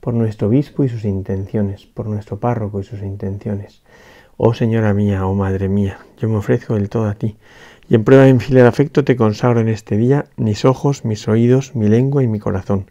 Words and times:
por 0.00 0.14
nuestro 0.14 0.48
obispo 0.48 0.84
y 0.84 0.88
sus 0.88 1.04
intenciones, 1.04 1.86
por 1.86 2.06
nuestro 2.06 2.38
párroco 2.38 2.80
y 2.80 2.84
sus 2.84 3.02
intenciones. 3.02 3.82
Oh 4.36 4.54
Señora 4.54 4.92
mía, 4.94 5.26
oh 5.26 5.34
Madre 5.34 5.68
mía, 5.68 5.98
yo 6.18 6.28
me 6.28 6.36
ofrezco 6.36 6.74
del 6.74 6.88
todo 6.88 7.06
a 7.06 7.14
ti, 7.14 7.36
y 7.88 7.94
en 7.94 8.04
prueba 8.04 8.24
de 8.24 8.34
mi 8.34 8.40
filial 8.40 8.66
afecto 8.66 9.04
te 9.04 9.16
consagro 9.16 9.60
en 9.60 9.68
este 9.68 9.96
día 9.96 10.26
mis 10.36 10.64
ojos, 10.64 11.04
mis 11.04 11.26
oídos, 11.28 11.74
mi 11.74 11.88
lengua 11.88 12.22
y 12.22 12.28
mi 12.28 12.38
corazón. 12.38 12.90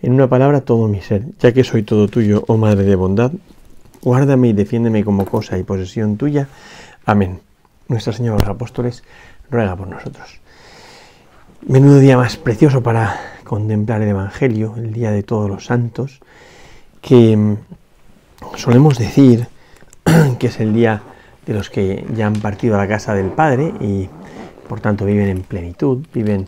En 0.00 0.12
una 0.12 0.28
palabra 0.28 0.60
todo 0.60 0.86
mi 0.86 1.00
ser, 1.00 1.24
ya 1.40 1.52
que 1.52 1.64
soy 1.64 1.82
todo 1.82 2.08
tuyo, 2.08 2.44
oh 2.46 2.56
Madre 2.56 2.84
de 2.84 2.94
bondad, 2.94 3.32
guárdame 4.02 4.48
y 4.48 4.52
defiéndeme 4.52 5.04
como 5.04 5.24
cosa 5.24 5.58
y 5.58 5.64
posesión 5.64 6.16
tuya. 6.16 6.48
Amén. 7.04 7.40
Nuestra 7.88 8.12
Señora 8.12 8.36
de 8.36 8.42
los 8.42 8.54
Apóstoles 8.54 9.02
ruega 9.50 9.74
por 9.74 9.88
nosotros. 9.88 10.40
Menudo 11.66 11.98
día 11.98 12.16
más 12.16 12.36
precioso 12.36 12.82
para 12.82 13.18
contemplar 13.48 14.02
el 14.02 14.08
Evangelio, 14.10 14.74
el 14.76 14.92
día 14.92 15.10
de 15.10 15.24
todos 15.24 15.50
los 15.50 15.64
santos, 15.64 16.20
que 17.00 17.36
mm, 17.36 17.56
solemos 18.56 18.98
decir 18.98 19.48
que 20.38 20.46
es 20.46 20.60
el 20.60 20.72
día 20.72 21.02
de 21.46 21.54
los 21.54 21.70
que 21.70 22.04
ya 22.14 22.26
han 22.26 22.34
partido 22.34 22.76
a 22.76 22.78
la 22.78 22.86
casa 22.86 23.14
del 23.14 23.30
Padre 23.30 23.72
y 23.80 24.08
por 24.68 24.80
tanto 24.80 25.06
viven 25.06 25.28
en 25.28 25.42
plenitud, 25.42 26.06
viven 26.12 26.46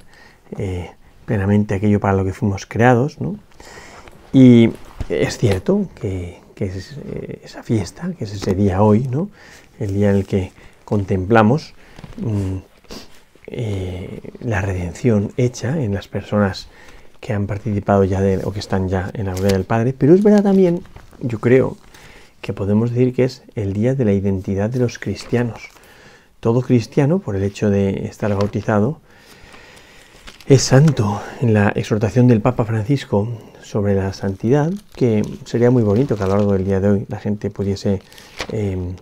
eh, 0.59 0.91
plenamente 1.25 1.75
aquello 1.75 1.99
para 1.99 2.15
lo 2.15 2.25
que 2.25 2.33
fuimos 2.33 2.67
creados. 2.67 3.17
Y 4.33 4.71
es 5.09 5.39
cierto 5.39 5.89
que, 5.95 6.41
es 6.57 6.99
eh, 7.07 7.41
esa 7.43 7.63
fiesta, 7.63 8.13
que 8.19 8.25
es 8.25 8.35
ese 8.35 8.55
día 8.55 8.83
hoy, 8.83 9.09
¿no? 9.09 9.31
el 9.79 9.95
día 9.95 10.11
en 10.11 10.17
el 10.17 10.27
que 10.27 10.53
contemplamos 10.85 11.73
mm, 12.19 12.59
eh, 13.51 14.21
la 14.41 14.61
redención 14.61 15.33
hecha 15.37 15.83
en 15.83 15.93
las 15.93 16.09
personas 16.09 16.69
que 17.21 17.33
han 17.33 17.47
participado 17.47 18.05
ya 18.05 18.21
de, 18.21 18.41
o 18.45 18.53
que 18.53 18.61
están 18.61 18.89
ya 18.89 19.11
en 19.13 19.27
la 19.27 19.35
gloria 19.35 19.57
del 19.57 19.67
Padre, 19.67 19.95
pero 19.97 20.15
es 20.15 20.23
verdad 20.23 20.43
también, 20.43 20.83
yo 21.21 21.39
creo, 21.39 21.77
que 22.41 22.53
podemos 22.53 22.91
decir 22.91 23.13
que 23.13 23.25
es 23.25 23.43
el 23.55 23.73
día 23.73 23.95
de 23.95 24.05
la 24.05 24.13
identidad 24.13 24.71
de 24.71 24.79
los 24.79 24.99
cristianos. 24.99 25.69
Todo 26.41 26.63
cristiano, 26.63 27.19
por 27.19 27.37
el 27.37 27.43
hecho 27.43 27.69
de 27.69 28.07
estar 28.07 28.35
bautizado, 28.35 29.01
es 30.47 30.63
santo. 30.63 31.21
En 31.41 31.53
la 31.53 31.69
exhortación 31.71 32.29
del 32.29 32.41
Papa 32.41 32.65
Francisco 32.65 33.29
sobre 33.63 33.95
la 33.95 34.13
santidad, 34.13 34.73
que 34.97 35.23
sería 35.45 35.71
muy 35.71 35.83
bonito 35.83 36.17
que 36.17 36.23
a 36.23 36.27
lo 36.27 36.37
largo 36.37 36.53
del 36.55 36.65
día 36.65 36.81
de 36.81 36.89
hoy 36.89 37.07
la 37.09 37.19
gente 37.19 37.51
pudiese 37.51 38.01
eh, 38.53 38.95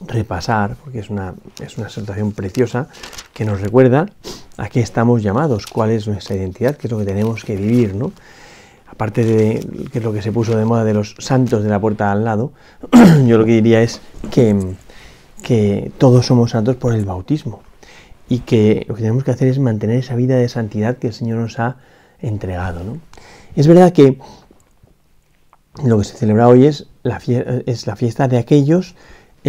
repasar, 0.00 0.76
porque 0.76 1.00
es 1.00 1.10
una, 1.10 1.34
es 1.60 1.76
una 1.76 1.86
exhortación 1.86 2.32
preciosa 2.32 2.88
que 3.32 3.44
nos 3.44 3.60
recuerda 3.60 4.06
a 4.56 4.68
qué 4.68 4.80
estamos 4.80 5.22
llamados, 5.22 5.66
cuál 5.66 5.90
es 5.90 6.06
nuestra 6.06 6.36
identidad, 6.36 6.76
qué 6.76 6.86
es 6.86 6.90
lo 6.90 6.98
que 6.98 7.04
tenemos 7.04 7.44
que 7.44 7.56
vivir, 7.56 7.94
¿no? 7.94 8.12
Aparte 8.86 9.24
de 9.24 9.88
que 9.92 9.98
es 9.98 10.04
lo 10.04 10.12
que 10.12 10.22
se 10.22 10.32
puso 10.32 10.56
de 10.56 10.64
moda 10.64 10.84
de 10.84 10.94
los 10.94 11.14
santos 11.18 11.62
de 11.62 11.68
la 11.68 11.80
puerta 11.80 12.10
al 12.10 12.24
lado, 12.24 12.52
yo 13.26 13.38
lo 13.38 13.44
que 13.44 13.52
diría 13.52 13.82
es 13.82 14.00
que, 14.30 14.74
que 15.42 15.92
todos 15.98 16.26
somos 16.26 16.52
santos 16.52 16.76
por 16.76 16.94
el 16.94 17.04
bautismo 17.04 17.62
y 18.28 18.40
que 18.40 18.84
lo 18.88 18.94
que 18.94 19.02
tenemos 19.02 19.24
que 19.24 19.30
hacer 19.30 19.48
es 19.48 19.58
mantener 19.58 19.98
esa 19.98 20.14
vida 20.14 20.36
de 20.36 20.48
santidad 20.48 20.96
que 20.98 21.08
el 21.08 21.12
Señor 21.12 21.38
nos 21.38 21.58
ha 21.58 21.76
entregado. 22.20 22.82
¿no? 22.84 22.98
Es 23.54 23.66
verdad 23.66 23.92
que 23.92 24.18
lo 25.84 25.98
que 25.98 26.04
se 26.04 26.16
celebra 26.16 26.48
hoy 26.48 26.66
es 26.66 26.86
la, 27.02 27.20
es 27.66 27.86
la 27.86 27.96
fiesta 27.96 28.26
de 28.28 28.38
aquellos 28.38 28.94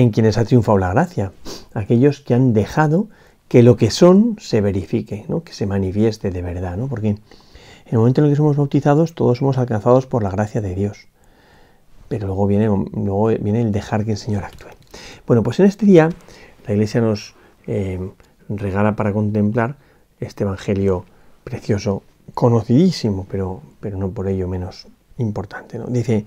en 0.02 0.12
quienes 0.12 0.38
ha 0.38 0.46
triunfado 0.46 0.78
la 0.78 0.94
gracia, 0.94 1.32
aquellos 1.74 2.22
que 2.22 2.34
han 2.34 2.54
dejado 2.54 3.08
que 3.48 3.64
lo 3.64 3.78
que 3.78 3.92
son 3.92 4.38
se 4.40 4.62
verifique, 4.62 5.26
que 5.44 5.54
se 5.54 5.66
manifieste 5.66 6.32
de 6.32 6.42
verdad, 6.42 6.78
porque 6.90 7.10
en 7.10 7.20
el 7.88 7.98
momento 7.98 8.22
en 8.22 8.26
el 8.26 8.32
que 8.32 8.38
somos 8.38 8.58
bautizados 8.58 9.16
todos 9.16 9.40
somos 9.40 9.58
alcanzados 9.58 10.06
por 10.06 10.24
la 10.24 10.30
gracia 10.30 10.62
de 10.62 10.76
Dios, 10.76 11.08
pero 12.08 12.28
luego 12.28 12.48
viene, 12.48 12.66
luego 12.68 13.28
viene 13.28 13.62
el 13.62 13.72
dejar 13.72 14.06
que 14.06 14.12
el 14.12 14.18
Señor 14.18 14.44
actúe. 14.44 14.70
Bueno, 15.26 15.44
pues 15.44 15.60
en 15.60 15.66
este 15.66 15.86
día 15.86 16.10
la 16.68 16.74
Iglesia 16.74 17.02
nos 17.02 17.36
eh, 17.68 18.00
regala 18.50 18.96
para 18.96 19.14
contemplar 19.14 19.78
este 20.20 20.44
Evangelio 20.44 21.06
precioso, 21.44 22.04
conocidísimo, 22.34 23.26
pero, 23.30 23.62
pero 23.80 23.98
no 23.98 24.10
por 24.12 24.28
ello 24.28 24.48
menos 24.48 24.88
importante. 25.18 25.80
Dice 25.88 26.26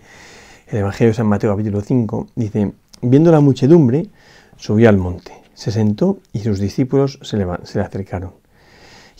el 0.68 0.78
Evangelio 0.78 1.10
de 1.10 1.14
San 1.14 1.26
Mateo 1.26 1.52
capítulo 1.52 1.80
5, 1.80 2.28
dice, 2.34 2.72
Viendo 3.04 3.32
la 3.32 3.40
muchedumbre, 3.40 4.10
subió 4.56 4.88
al 4.88 4.96
monte, 4.96 5.32
se 5.54 5.72
sentó 5.72 6.20
y 6.32 6.38
sus 6.38 6.60
discípulos 6.60 7.18
se 7.22 7.36
le, 7.36 7.42
acercaron. 7.42 8.34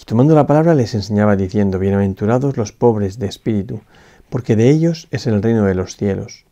Y 0.00 0.04
tomando 0.04 0.36
la 0.36 0.46
palabra 0.46 0.76
les 0.76 0.94
enseñaba 0.94 1.34
diciendo, 1.34 1.80
Bienaventurados 1.80 2.56
los 2.56 2.70
pobres 2.70 3.18
de 3.18 3.26
espíritu, 3.26 3.80
porque 4.30 4.54
de 4.54 4.70
ellos 4.70 5.08
es 5.10 5.26
el 5.26 5.42
reino 5.42 5.64
de 5.64 5.74
los 5.74 5.96
cielos. 5.96 6.46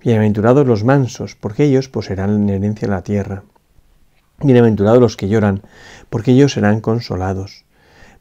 Bienaventurados 0.00 0.64
los 0.64 0.84
mansos, 0.84 1.34
porque 1.34 1.64
ellos 1.64 1.88
poseerán 1.88 2.30
en 2.30 2.48
herencia 2.48 2.86
la 2.86 3.02
tierra. 3.02 3.42
Bienaventurados 4.40 5.00
los 5.00 5.16
que 5.16 5.28
lloran, 5.28 5.62
porque 6.08 6.30
ellos 6.30 6.52
serán 6.52 6.80
consolados. 6.80 7.64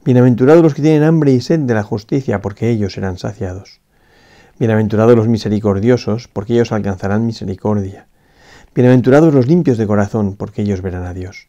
Bienaventurados 0.04 0.64
los 0.64 0.74
que 0.74 0.82
tienen 0.82 1.04
hambre 1.04 1.34
y 1.34 1.42
sed 1.42 1.60
de 1.60 1.76
la 1.76 1.84
justicia, 1.84 2.42
porque 2.42 2.72
ellos 2.72 2.94
serán 2.94 3.20
saciados. 3.20 3.80
Bienaventurados 4.58 5.16
los 5.16 5.28
misericordiosos, 5.28 6.28
porque 6.28 6.54
ellos 6.54 6.72
alcanzarán 6.72 7.28
misericordia. 7.28 8.08
Bienaventurados 8.76 9.34
los 9.34 9.48
limpios 9.48 9.80
de 9.80 9.88
corazón, 9.88 10.36
porque 10.36 10.62
ellos 10.62 10.84
verán 10.84 11.04
a 11.04 11.16
Dios. 11.16 11.48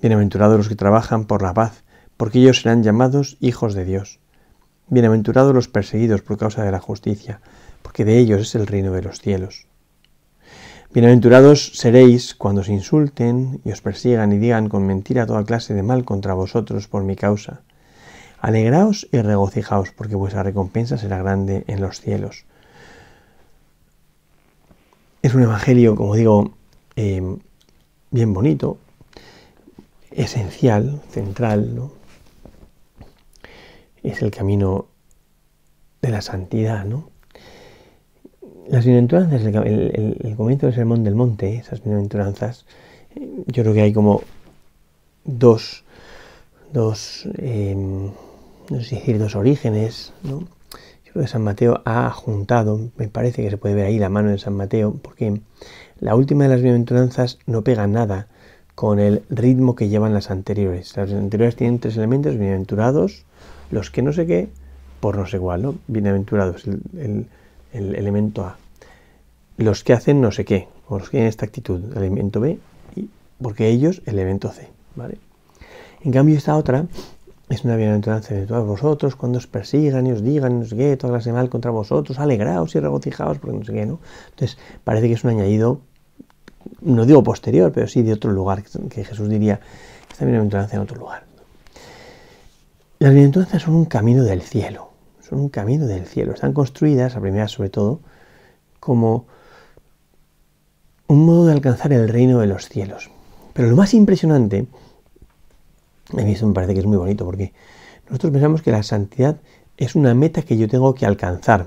Bienaventurados 0.00 0.56
los 0.56 0.68
que 0.68 0.76
trabajan 0.76 1.24
por 1.24 1.42
la 1.42 1.52
paz, 1.52 1.82
porque 2.16 2.38
ellos 2.38 2.62
serán 2.62 2.84
llamados 2.84 3.36
hijos 3.40 3.74
de 3.74 3.84
Dios. 3.84 4.20
Bienaventurados 4.86 5.52
los 5.52 5.66
perseguidos 5.66 6.22
por 6.22 6.38
causa 6.38 6.62
de 6.62 6.70
la 6.70 6.78
justicia, 6.78 7.40
porque 7.82 8.04
de 8.04 8.18
ellos 8.18 8.42
es 8.42 8.54
el 8.54 8.68
reino 8.68 8.92
de 8.92 9.02
los 9.02 9.20
cielos. 9.20 9.66
Bienaventurados 10.94 11.72
seréis 11.74 12.36
cuando 12.36 12.60
os 12.60 12.68
insulten 12.68 13.60
y 13.64 13.72
os 13.72 13.82
persigan 13.82 14.32
y 14.32 14.38
digan 14.38 14.68
con 14.68 14.86
mentira 14.86 15.26
toda 15.26 15.44
clase 15.44 15.74
de 15.74 15.82
mal 15.82 16.04
contra 16.04 16.34
vosotros 16.34 16.86
por 16.86 17.02
mi 17.02 17.16
causa. 17.16 17.62
Alegraos 18.40 19.08
y 19.10 19.20
regocijaos, 19.20 19.90
porque 19.90 20.14
vuestra 20.14 20.44
recompensa 20.44 20.96
será 20.96 21.18
grande 21.18 21.64
en 21.66 21.80
los 21.80 22.00
cielos 22.00 22.46
es 25.26 25.34
un 25.34 25.42
evangelio, 25.42 25.96
como 25.96 26.14
digo, 26.14 26.52
eh, 26.94 27.20
bien 28.12 28.32
bonito, 28.32 28.78
esencial, 30.12 31.02
central, 31.10 31.74
¿no? 31.74 31.90
Es 34.04 34.22
el 34.22 34.30
camino 34.30 34.86
de 36.00 36.10
la 36.10 36.22
santidad, 36.22 36.84
¿no? 36.84 37.10
Las 38.68 38.84
bienaventuranzas, 38.84 39.42
el, 39.42 40.34
comienzo 40.36 40.66
del 40.66 40.74
sermón 40.76 41.02
del 41.02 41.16
monte, 41.16 41.56
esas 41.56 41.82
bienaventuranzas, 41.82 42.64
yo 43.46 43.64
creo 43.64 43.74
que 43.74 43.82
hay 43.82 43.92
como 43.92 44.22
dos, 45.24 45.82
dos 46.72 47.28
eh, 47.38 47.74
no 47.74 48.80
sé 48.80 48.96
decir, 48.96 49.18
dos 49.18 49.34
orígenes, 49.34 50.12
¿no? 50.22 50.44
De 51.20 51.28
San 51.28 51.42
Mateo 51.42 51.82
ha 51.84 52.10
juntado, 52.10 52.90
me 52.96 53.08
parece 53.08 53.42
que 53.42 53.50
se 53.50 53.56
puede 53.56 53.74
ver 53.74 53.86
ahí 53.86 53.98
la 53.98 54.08
mano 54.08 54.30
de 54.30 54.38
San 54.38 54.54
Mateo, 54.54 54.94
porque 55.02 55.40
la 56.00 56.14
última 56.14 56.44
de 56.44 56.50
las 56.50 56.60
bienaventuranzas 56.60 57.38
no 57.46 57.62
pega 57.62 57.86
nada 57.86 58.28
con 58.74 58.98
el 58.98 59.22
ritmo 59.30 59.74
que 59.74 59.88
llevan 59.88 60.12
las 60.12 60.30
anteriores. 60.30 60.96
Las 60.96 61.10
anteriores 61.10 61.56
tienen 61.56 61.78
tres 61.78 61.96
elementos, 61.96 62.36
bienaventurados, 62.36 63.24
los 63.70 63.90
que 63.90 64.02
no 64.02 64.12
sé 64.12 64.26
qué, 64.26 64.48
por 65.00 65.16
no 65.16 65.26
sé 65.26 65.38
cuál, 65.38 65.62
¿no? 65.62 65.74
Bienaventurados, 65.88 66.64
el, 66.66 67.26
elemento 67.72 68.44
A. 68.44 68.58
Los 69.56 69.84
que 69.84 69.94
hacen 69.94 70.20
no 70.20 70.30
sé 70.32 70.44
qué, 70.44 70.68
o 70.88 70.98
los 70.98 71.08
que 71.08 71.12
tienen 71.12 71.28
esta 71.28 71.46
actitud, 71.46 71.82
el 71.92 71.96
elemento 71.98 72.40
B, 72.40 72.58
y 72.94 73.08
porque 73.40 73.68
ellos, 73.68 74.02
el 74.04 74.14
elemento 74.18 74.50
C, 74.50 74.68
¿vale? 74.94 75.18
En 76.02 76.12
cambio, 76.12 76.36
esta 76.36 76.56
otra 76.56 76.84
es 77.48 77.64
una 77.64 77.76
bienaventuranza 77.76 78.34
de 78.34 78.46
todos 78.46 78.66
vosotros 78.66 79.14
cuando 79.14 79.38
os 79.38 79.46
persigan 79.46 80.06
y 80.06 80.12
os 80.12 80.22
digan, 80.22 80.60
no 80.60 80.66
sé 80.66 80.76
qué, 80.76 80.96
toda 80.96 81.14
clase 81.14 81.32
mal 81.32 81.48
contra 81.48 81.70
vosotros, 81.70 82.18
alegraos 82.18 82.74
y 82.74 82.80
regocijaos, 82.80 83.38
porque 83.38 83.56
no 83.56 83.64
sé 83.64 83.72
qué, 83.72 83.86
¿no? 83.86 84.00
Entonces, 84.30 84.58
parece 84.82 85.06
que 85.06 85.14
es 85.14 85.24
un 85.24 85.30
añadido, 85.30 85.80
no 86.80 87.06
digo 87.06 87.22
posterior, 87.22 87.70
pero 87.72 87.86
sí 87.86 88.02
de 88.02 88.12
otro 88.12 88.32
lugar, 88.32 88.64
que 88.90 89.04
Jesús 89.04 89.28
diría, 89.28 89.60
esta 90.10 90.24
bienaventuranza 90.24 90.76
en 90.76 90.82
otro 90.82 90.96
lugar. 90.96 91.24
Las 92.98 93.12
bienaventuranzas 93.12 93.62
son 93.62 93.74
un 93.74 93.84
camino 93.84 94.24
del 94.24 94.42
cielo, 94.42 94.90
son 95.20 95.40
un 95.40 95.48
camino 95.48 95.86
del 95.86 96.06
cielo. 96.06 96.32
Están 96.32 96.52
construidas, 96.52 97.14
a 97.14 97.20
primera 97.20 97.46
sobre 97.46 97.68
todo, 97.68 98.00
como 98.80 99.26
un 101.06 101.26
modo 101.26 101.46
de 101.46 101.52
alcanzar 101.52 101.92
el 101.92 102.08
reino 102.08 102.40
de 102.40 102.46
los 102.46 102.68
cielos. 102.68 103.10
Pero 103.52 103.68
lo 103.68 103.76
más 103.76 103.94
impresionante, 103.94 104.66
a 106.12 106.16
mí 106.22 106.32
eso 106.32 106.46
me 106.46 106.54
parece 106.54 106.74
que 106.74 106.80
es 106.80 106.86
muy 106.86 106.96
bonito, 106.96 107.24
porque 107.24 107.52
nosotros 108.08 108.32
pensamos 108.32 108.62
que 108.62 108.70
la 108.70 108.82
santidad 108.82 109.36
es 109.76 109.94
una 109.94 110.14
meta 110.14 110.42
que 110.42 110.56
yo 110.56 110.68
tengo 110.68 110.94
que 110.94 111.06
alcanzar. 111.06 111.66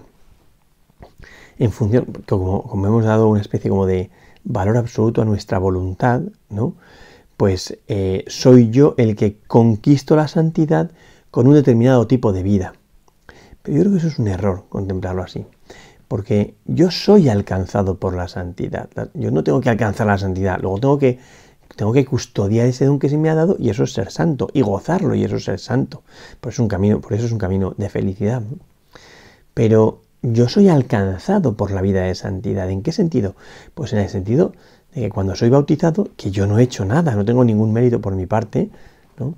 En 1.57 1.71
función, 1.71 2.05
como, 2.27 2.63
como 2.63 2.87
hemos 2.87 3.03
dado 3.03 3.27
una 3.27 3.41
especie 3.41 3.69
como 3.69 3.85
de 3.85 4.09
valor 4.43 4.77
absoluto 4.77 5.21
a 5.21 5.25
nuestra 5.25 5.59
voluntad, 5.59 6.21
¿no? 6.49 6.75
Pues 7.37 7.77
eh, 7.87 8.25
soy 8.27 8.69
yo 8.69 8.95
el 8.97 9.15
que 9.15 9.37
conquisto 9.47 10.15
la 10.15 10.27
santidad 10.27 10.91
con 11.31 11.47
un 11.47 11.53
determinado 11.53 12.07
tipo 12.07 12.33
de 12.33 12.43
vida. 12.43 12.73
Pero 13.61 13.77
yo 13.77 13.83
creo 13.83 13.91
que 13.93 13.99
eso 13.99 14.07
es 14.07 14.19
un 14.19 14.27
error 14.27 14.65
contemplarlo 14.69 15.21
así. 15.21 15.45
Porque 16.07 16.55
yo 16.65 16.89
soy 16.91 17.29
alcanzado 17.29 17.99
por 17.99 18.15
la 18.15 18.27
santidad. 18.27 18.89
Yo 19.13 19.31
no 19.31 19.43
tengo 19.43 19.61
que 19.61 19.69
alcanzar 19.69 20.07
la 20.07 20.17
santidad, 20.17 20.59
luego 20.59 20.79
tengo 20.79 20.97
que, 20.97 21.19
tengo 21.75 21.93
que 21.93 22.05
custodiar 22.05 22.67
ese 22.67 22.85
don 22.85 22.99
que 22.99 23.09
se 23.09 23.17
me 23.17 23.29
ha 23.29 23.35
dado 23.35 23.55
y 23.59 23.69
eso 23.69 23.83
es 23.83 23.93
ser 23.93 24.11
santo, 24.11 24.49
y 24.53 24.61
gozarlo 24.61 25.15
y 25.15 25.23
eso 25.23 25.37
es 25.37 25.45
ser 25.45 25.59
santo. 25.59 26.03
Por 26.41 26.51
eso, 26.51 26.61
un 26.61 26.69
camino, 26.69 26.99
por 26.99 27.13
eso 27.13 27.25
es 27.25 27.31
un 27.31 27.37
camino 27.37 27.73
de 27.77 27.89
felicidad. 27.89 28.41
Pero 29.53 30.01
yo 30.21 30.49
soy 30.49 30.69
alcanzado 30.69 31.55
por 31.55 31.71
la 31.71 31.81
vida 31.81 32.03
de 32.03 32.15
santidad. 32.15 32.69
¿En 32.69 32.81
qué 32.81 32.91
sentido? 32.91 33.35
Pues 33.73 33.93
en 33.93 33.99
el 33.99 34.09
sentido 34.09 34.53
de 34.93 35.01
que 35.01 35.09
cuando 35.09 35.35
soy 35.35 35.49
bautizado, 35.49 36.09
que 36.17 36.31
yo 36.31 36.47
no 36.47 36.59
he 36.59 36.63
hecho 36.63 36.85
nada, 36.85 37.15
no 37.15 37.23
tengo 37.23 37.43
ningún 37.43 37.71
mérito 37.71 38.01
por 38.01 38.15
mi 38.15 38.25
parte, 38.25 38.69
¿no? 39.17 39.35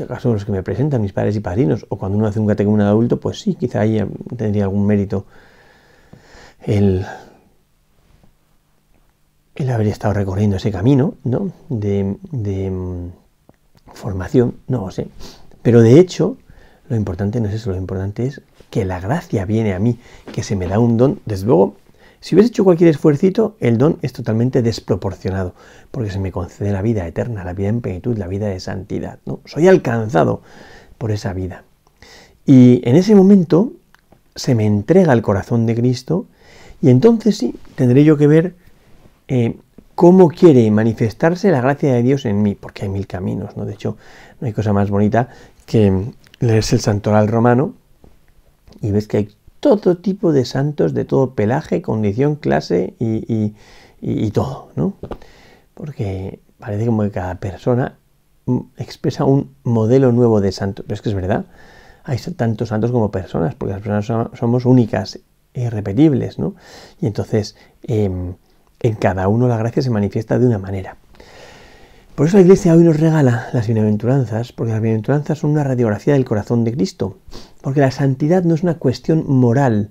Acaso 0.00 0.32
los 0.32 0.44
que 0.44 0.52
me 0.52 0.62
presentan, 0.62 1.02
mis 1.02 1.12
padres 1.12 1.34
y 1.36 1.40
padrinos, 1.40 1.86
o 1.88 1.96
cuando 1.96 2.16
uno 2.16 2.28
hace 2.28 2.38
un 2.38 2.46
catecumen 2.46 2.80
de 2.80 2.84
adulto, 2.84 3.18
pues 3.18 3.40
sí, 3.40 3.56
quizá 3.56 3.80
ahí 3.80 4.00
tendría 4.36 4.64
algún 4.64 4.86
mérito 4.86 5.26
el, 6.66 7.04
el 9.56 9.70
haber 9.70 9.88
estado 9.88 10.14
recorriendo 10.14 10.56
ese 10.56 10.70
camino 10.70 11.14
¿no? 11.24 11.52
de, 11.68 12.16
mm, 12.70 13.08
formación, 13.92 14.56
no 14.68 14.86
lo 14.86 14.90
sé. 14.90 15.08
Pero 15.62 15.80
de 15.80 15.98
hecho, 15.98 16.36
lo 16.88 16.96
importante 16.96 17.40
no 17.40 17.48
es 17.48 17.54
eso, 17.54 17.70
lo 17.70 17.76
importante 17.76 18.26
es 18.26 18.42
que 18.70 18.84
la 18.84 19.00
gracia 19.00 19.44
viene 19.44 19.74
a 19.74 19.78
mí, 19.78 19.98
que 20.32 20.42
se 20.42 20.56
me 20.56 20.66
da 20.66 20.78
un 20.78 20.96
don. 20.96 21.20
Desde 21.24 21.46
luego, 21.46 21.76
si 22.20 22.34
hubiese 22.34 22.50
hecho 22.50 22.64
cualquier 22.64 22.90
esfuerzo, 22.90 23.56
el 23.60 23.78
don 23.78 23.98
es 24.02 24.12
totalmente 24.12 24.62
desproporcionado, 24.62 25.54
porque 25.90 26.10
se 26.10 26.18
me 26.18 26.32
concede 26.32 26.72
la 26.72 26.82
vida 26.82 27.06
eterna, 27.06 27.44
la 27.44 27.52
vida 27.52 27.68
en 27.68 27.80
plenitud, 27.80 28.16
la 28.18 28.28
vida 28.28 28.48
de 28.48 28.60
santidad. 28.60 29.18
¿no? 29.24 29.40
Soy 29.44 29.68
alcanzado 29.68 30.42
por 30.98 31.10
esa 31.10 31.32
vida. 31.32 31.64
Y 32.44 32.82
en 32.88 32.96
ese 32.96 33.14
momento 33.14 33.72
se 34.34 34.54
me 34.54 34.66
entrega 34.66 35.12
el 35.12 35.22
corazón 35.22 35.66
de 35.66 35.74
Cristo 35.74 36.26
y 36.82 36.90
entonces 36.90 37.38
sí, 37.38 37.54
tendré 37.74 38.04
yo 38.04 38.16
que 38.16 38.26
ver 38.26 38.54
eh, 39.28 39.56
cómo 39.94 40.28
quiere 40.28 40.70
manifestarse 40.70 41.50
la 41.50 41.60
gracia 41.60 41.92
de 41.92 42.02
Dios 42.02 42.26
en 42.26 42.42
mí, 42.42 42.54
porque 42.54 42.84
hay 42.84 42.88
mil 42.90 43.06
caminos, 43.06 43.56
¿no? 43.56 43.64
De 43.64 43.74
hecho, 43.74 43.96
no 44.40 44.46
hay 44.46 44.52
cosa 44.52 44.72
más 44.72 44.90
bonita 44.90 45.28
que 45.64 46.12
leerse 46.38 46.76
el 46.76 46.82
santoral 46.82 47.28
romano 47.28 47.74
y 48.80 48.90
ves 48.90 49.08
que 49.08 49.16
hay 49.16 49.28
todo 49.60 49.96
tipo 49.96 50.32
de 50.32 50.44
santos 50.44 50.94
de 50.94 51.04
todo 51.04 51.34
pelaje, 51.34 51.82
condición, 51.82 52.36
clase 52.36 52.94
y, 52.98 54.30
todo, 54.30 54.68
¿no? 54.76 54.94
Porque 55.74 56.40
parece 56.58 56.86
como 56.86 57.02
que 57.02 57.10
cada 57.10 57.36
persona 57.36 57.98
mm, 58.44 58.58
expresa 58.76 59.24
un 59.24 59.54
modelo 59.64 60.12
nuevo 60.12 60.40
de 60.40 60.52
santo, 60.52 60.82
pero 60.82 60.94
es 60.94 61.02
que 61.02 61.08
es 61.08 61.14
verdad, 61.14 61.46
hay 62.04 62.18
tantos 62.36 62.68
santos 62.68 62.92
como 62.92 63.10
personas, 63.10 63.54
porque 63.54 63.72
las 63.72 63.82
personas 63.82 64.30
somos 64.38 64.66
únicas 64.66 65.18
irrepetibles, 65.54 66.38
¿no? 66.38 66.54
Y 67.00 67.06
entonces 67.06 67.56
em, 67.82 68.34
en 68.86 68.94
cada 68.94 69.28
uno 69.28 69.48
la 69.48 69.56
gracia 69.56 69.82
se 69.82 69.90
manifiesta 69.90 70.38
de 70.38 70.46
una 70.46 70.58
manera. 70.58 70.96
Por 72.14 72.26
eso 72.26 72.38
la 72.38 72.42
Iglesia 72.42 72.74
hoy 72.74 72.82
nos 72.82 72.98
regala 72.98 73.48
las 73.52 73.66
bienaventuranzas, 73.66 74.52
porque 74.52 74.72
las 74.72 74.80
bienaventuranzas 74.80 75.38
son 75.38 75.50
una 75.50 75.64
radiografía 75.64 76.14
del 76.14 76.24
corazón 76.24 76.64
de 76.64 76.72
Cristo, 76.72 77.18
porque 77.60 77.80
la 77.80 77.90
santidad 77.90 78.42
no 78.42 78.54
es 78.54 78.62
una 78.62 78.78
cuestión 78.78 79.24
moral. 79.28 79.90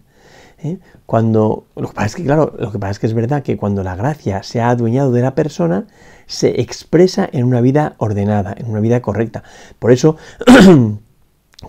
¿eh? 0.58 0.80
Cuando 1.06 1.68
lo 1.76 1.90
que 1.90 1.94
pasa 1.94 2.08
es 2.08 2.16
que 2.16 2.24
claro, 2.24 2.56
lo 2.58 2.72
que 2.72 2.80
pasa 2.80 2.92
es 2.92 3.00
que 3.00 3.08
es 3.08 3.14
verdad 3.14 3.44
que 3.44 3.58
cuando 3.58 3.84
la 3.84 3.96
gracia 3.96 4.42
se 4.42 4.60
ha 4.60 4.70
adueñado 4.70 5.12
de 5.12 5.22
la 5.22 5.36
persona, 5.36 5.86
se 6.26 6.62
expresa 6.62 7.30
en 7.32 7.44
una 7.46 7.62
vida 7.62 7.94
ordenada, 8.00 8.56
en 8.58 8.72
una 8.72 8.80
vida 8.80 9.02
correcta. 9.02 9.44
Por 9.78 9.92
eso, 9.92 10.18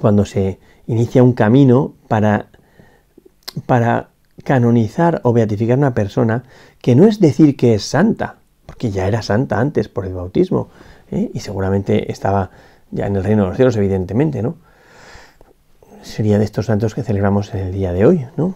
cuando 0.01 0.25
se 0.25 0.59
inicia 0.87 1.23
un 1.23 1.35
camino 1.35 1.95
para 2.09 2.49
para 3.65 4.11
canonizar 4.47 5.21
o 5.25 5.33
beatificar 5.33 5.77
una 5.77 5.93
persona 5.93 6.45
que 6.81 6.95
no 6.95 7.05
es 7.07 7.19
decir 7.19 7.57
que 7.57 7.75
es 7.75 7.83
santa, 7.83 8.37
porque 8.65 8.91
ya 8.91 9.09
era 9.09 9.21
santa 9.21 9.59
antes 9.59 9.89
por 9.89 10.07
el 10.07 10.15
bautismo, 10.15 10.69
¿eh? 11.11 11.31
y 11.35 11.41
seguramente 11.41 12.11
estaba 12.13 12.51
ya 12.93 13.09
en 13.09 13.17
el 13.17 13.25
reino 13.25 13.43
de 13.43 13.49
los 13.49 13.57
cielos, 13.57 13.77
evidentemente, 13.77 14.43
¿no? 14.43 14.55
Sería 16.03 16.39
de 16.39 16.45
estos 16.45 16.67
santos 16.67 16.95
que 16.95 17.03
celebramos 17.03 17.53
en 17.55 17.67
el 17.67 17.73
día 17.73 17.93
de 17.93 18.07
hoy, 18.07 18.25
¿no? 18.37 18.55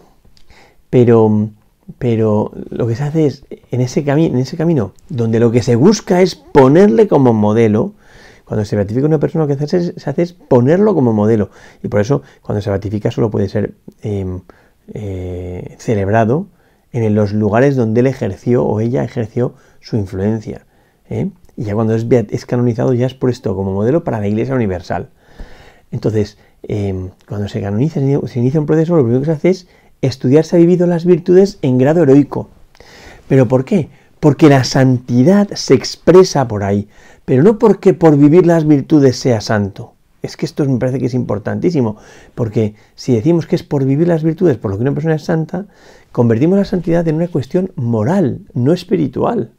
Pero, 0.91 1.51
pero 1.99 2.53
lo 2.71 2.87
que 2.87 2.95
se 2.95 3.03
hace 3.03 3.27
es, 3.27 3.45
en 3.73 3.81
ese, 3.81 4.05
en 4.07 4.39
ese 4.39 4.57
camino, 4.57 4.93
donde 5.09 5.41
lo 5.41 5.51
que 5.51 5.63
se 5.63 5.75
busca 5.75 6.23
es 6.23 6.37
ponerle 6.37 7.09
como 7.09 7.33
modelo, 7.33 7.95
cuando 8.45 8.65
se 8.65 8.77
beatifica 8.77 9.07
una 9.07 9.19
persona, 9.19 9.45
lo 9.45 9.49
que 9.49 9.57
se 9.57 9.65
hace, 9.65 9.99
se 9.99 10.11
hace 10.11 10.23
es 10.23 10.33
ponerlo 10.33 10.95
como 10.95 11.13
modelo. 11.13 11.51
Y 11.83 11.89
por 11.89 12.01
eso, 12.01 12.23
cuando 12.43 12.63
se 12.63 12.71
beatifica, 12.71 13.11
solo 13.11 13.31
puede 13.31 13.49
ser 13.49 13.75
em, 14.03 14.41
eh, 14.93 15.77
celebrado 15.79 16.47
en 16.93 17.15
los 17.15 17.33
lugares 17.33 17.77
donde 17.77 18.01
él 18.01 18.07
ejerció 18.07 18.65
o 18.65 18.81
ella 18.81 19.05
ejerció 19.05 19.55
su 19.81 19.97
influencia. 19.97 20.67
¿eh? 21.09 21.31
Y 21.57 21.65
ya 21.65 21.75
cuando 21.75 21.95
es, 21.95 22.47
canonizado 22.47 22.95
ya 22.95 23.07
es 23.07 23.15
puesto 23.15 23.55
como 23.55 23.73
modelo 23.73 24.05
para 24.05 24.21
la 24.21 24.29
Iglesia 24.29 24.55
Universal. 24.55 25.11
Entonces, 25.91 26.39
em, 26.63 27.11
cuando 27.29 27.49
se 27.49 27.61
canoniza, 27.61 28.01
se 28.01 28.39
inicia 28.39 28.61
un 28.61 28.67
proceso, 28.67 28.97
lo 28.97 29.03
primero 29.03 29.21
que 29.21 29.27
se 29.27 29.33
hace 29.33 29.51
es 29.51 29.67
estudiar 30.03 30.45
si 30.45 30.57
ha 30.57 30.59
vivido 30.59 30.87
las 30.87 31.05
virtudes 31.05 31.59
en 31.63 31.79
grado 31.79 32.03
heroico. 32.03 32.49
¿Pero 33.29 33.47
por 33.47 33.65
qué? 33.65 33.89
Porque 34.19 34.49
la 34.49 34.65
santidad 34.65 35.49
se 35.55 35.75
expresa 35.75 36.49
por 36.49 36.65
ahí, 36.65 36.89
pero 37.25 37.43
no 37.43 37.59
porque 37.59 37.95
por 37.95 38.17
vivir 38.17 38.47
las 38.47 38.67
virtudes 38.67 39.17
sea 39.17 39.41
santo. 39.41 39.95
Es 40.23 40.37
que 40.37 40.45
esto 40.45 40.65
me 40.67 40.79
parece 40.79 40.99
que 40.99 41.07
es 41.07 41.15
importantísimo, 41.15 41.97
porque 42.35 42.75
si 42.95 43.15
decimos 43.15 43.47
que 43.47 43.57
es 43.57 43.63
por 43.63 43.85
vivir 43.85 44.07
las 44.09 44.23
virtudes, 44.23 44.59
por 44.59 44.71
lo 44.71 44.77
que 44.77 44.83
una 44.83 44.93
persona 44.93 45.15
es 45.15 45.25
santa, 45.25 45.67
convertimos 46.13 46.59
la 46.59 46.65
santidad 46.65 47.07
en 47.09 47.17
una 47.17 47.29
cuestión 47.29 47.73
moral, 47.75 48.41
no 48.53 48.73
espiritual. 48.73 49.53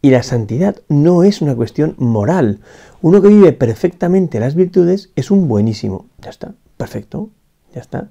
Y 0.00 0.10
la 0.10 0.22
santidad 0.22 0.76
no 0.88 1.24
es 1.24 1.42
una 1.42 1.56
cuestión 1.56 1.96
moral. 1.98 2.60
Uno 3.02 3.20
que 3.20 3.28
vive 3.28 3.52
perfectamente 3.52 4.38
las 4.38 4.54
virtudes 4.54 5.10
es 5.16 5.32
un 5.32 5.48
buenísimo. 5.48 6.06
Ya 6.18 6.30
está, 6.30 6.54
perfecto, 6.76 7.30
ya 7.74 7.80
está. 7.80 8.10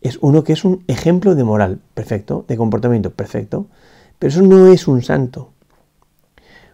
Es 0.00 0.18
uno 0.22 0.44
que 0.44 0.54
es 0.54 0.64
un 0.64 0.82
ejemplo 0.86 1.34
de 1.34 1.44
moral, 1.44 1.80
perfecto, 1.92 2.46
de 2.48 2.56
comportamiento, 2.56 3.10
perfecto. 3.10 3.66
Pero 4.18 4.30
eso 4.30 4.42
no 4.42 4.68
es 4.68 4.88
un 4.88 5.02
santo. 5.02 5.50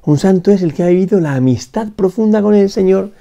Un 0.05 0.19
santo 0.19 0.51
es 0.51 0.63
el 0.63 0.75
que 0.75 0.83
ha 0.83 0.89
vivido 0.89 1.21
la 1.21 1.35
amistad 1.35 1.89
profunda 1.95 2.43
con 2.43 2.55
el 2.55 2.71
Señor 2.71 3.13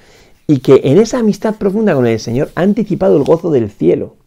y 0.51 0.59
que 0.59 0.81
en 0.83 0.97
esa 0.97 1.19
amistad 1.19 1.55
profunda 1.55 1.95
con 1.95 2.05
el 2.05 2.19
Señor 2.19 2.51
ha 2.55 2.61
anticipado 2.61 3.15
el 3.15 3.23
gozo 3.23 3.51
del 3.51 3.71
cielo. 3.71 4.17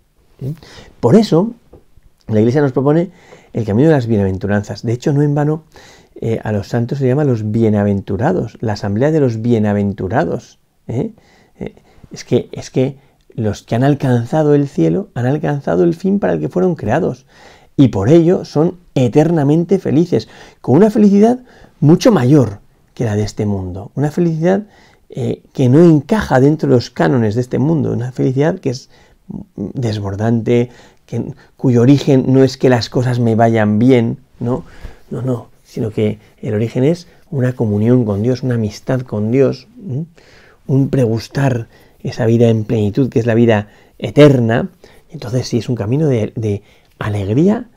¿eh? 0.40 0.54
Por 0.98 1.16
eso, 1.16 1.52
la 2.28 2.40
Iglesia 2.40 2.62
nos 2.62 2.72
propone 2.72 3.10
el 3.52 3.66
camino 3.66 3.88
de 3.88 3.94
las 3.94 4.06
bienaventuranzas. 4.06 4.82
De 4.82 4.94
hecho, 4.94 5.12
no 5.12 5.20
en 5.20 5.34
vano, 5.34 5.64
eh, 6.14 6.40
a 6.42 6.50
los 6.50 6.68
santos 6.68 6.96
se 6.96 7.06
llama 7.06 7.24
los 7.24 7.50
bienaventurados, 7.50 8.56
la 8.62 8.72
asamblea 8.72 9.10
de 9.10 9.20
los 9.20 9.42
bienaventurados. 9.42 10.60
¿eh? 10.88 11.12
es, 12.10 12.24
que, 12.24 12.48
es 12.52 12.70
que 12.70 12.96
los 13.34 13.62
que 13.62 13.74
han 13.74 13.84
alcanzado 13.84 14.54
el 14.54 14.66
cielo 14.66 15.10
han 15.12 15.26
alcanzado 15.26 15.84
el 15.84 15.92
fin 15.92 16.20
para 16.20 16.32
el 16.32 16.40
que 16.40 16.48
fueron 16.48 16.74
creados 16.74 17.26
y 17.76 17.88
por 17.88 18.08
ello 18.08 18.46
son 18.46 18.78
eternamente 18.94 19.78
felices, 19.78 20.28
con 20.62 20.76
una 20.76 20.88
felicidad 20.88 21.40
mucho 21.80 22.12
mayor 22.12 22.60
que 22.94 23.04
la 23.04 23.14
de 23.14 23.24
este 23.24 23.44
mundo, 23.44 23.90
una 23.94 24.10
felicidad 24.10 24.62
eh, 25.16 25.42
que 25.52 25.68
no 25.68 25.80
encaja 25.84 26.40
dentro 26.40 26.68
de 26.68 26.74
los 26.74 26.90
cánones 26.90 27.36
de 27.36 27.40
este 27.40 27.60
mundo, 27.60 27.92
una 27.92 28.10
felicidad 28.10 28.58
que 28.58 28.70
es 28.70 28.90
desbordante, 29.56 30.70
que, 31.06 31.32
cuyo 31.56 31.82
origen 31.82 32.24
no 32.32 32.42
es 32.42 32.56
que 32.56 32.68
las 32.68 32.90
cosas 32.90 33.20
me 33.20 33.36
vayan 33.36 33.78
bien, 33.78 34.18
no, 34.40 34.64
no, 35.12 35.22
no, 35.22 35.50
sino 35.62 35.92
que 35.92 36.18
el 36.42 36.54
origen 36.54 36.82
es 36.82 37.06
una 37.30 37.52
comunión 37.52 38.04
con 38.04 38.24
Dios, 38.24 38.42
una 38.42 38.56
amistad 38.56 39.02
con 39.02 39.30
Dios, 39.30 39.68
un 40.66 40.88
pregustar 40.88 41.68
esa 42.00 42.26
vida 42.26 42.48
en 42.48 42.64
plenitud, 42.64 43.08
que 43.08 43.20
es 43.20 43.26
la 43.26 43.34
vida 43.34 43.68
eterna. 43.98 44.70
Entonces 45.10 45.46
sí, 45.46 45.58
es 45.58 45.68
un 45.68 45.76
camino 45.76 46.08
de, 46.08 46.32
de 46.34 46.62
alegría, 46.98 47.68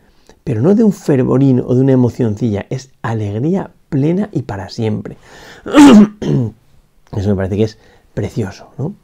pero 0.44 0.63
no 0.63 0.74
de 0.74 0.84
un 0.84 0.91
fervorín 0.91 1.60
o 1.60 1.75
de 1.75 1.82
una 1.82 1.91
emocioncilla, 1.91 2.65
es 2.72 2.89
alegría 3.03 3.70
plena 3.89 4.29
y 4.32 4.41
para 4.41 4.70
siempre. 4.70 5.17
Eso 7.16 7.30
me 7.30 7.36
parece 7.36 7.58
que 7.58 7.64
es 7.64 7.78
precioso, 8.14 8.72
¿no? 8.78 8.96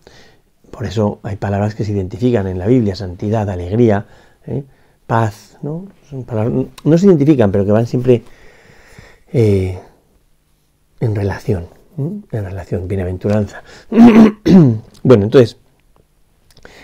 Por 0.72 0.86
eso 0.86 1.20
hay 1.22 1.36
palabras 1.36 1.76
que 1.76 1.84
se 1.84 1.92
identifican 1.92 2.48
en 2.48 2.58
la 2.58 2.66
Biblia, 2.66 2.96
santidad, 2.96 3.48
alegría, 3.50 4.08
¿eh? 4.48 4.64
paz, 5.06 5.58
¿no? 5.62 5.88
no 6.84 6.98
se 6.98 7.06
identifican, 7.06 7.52
pero 7.52 7.64
que 7.64 7.72
van 7.72 7.86
siempre 7.86 8.24
eh, 9.32 9.78
en 11.00 11.16
relación, 11.16 11.68
en 11.98 12.44
relación, 12.44 12.88
bienaventuranza. 12.88 13.62
bueno, 15.04 15.26
entonces, 15.26 15.58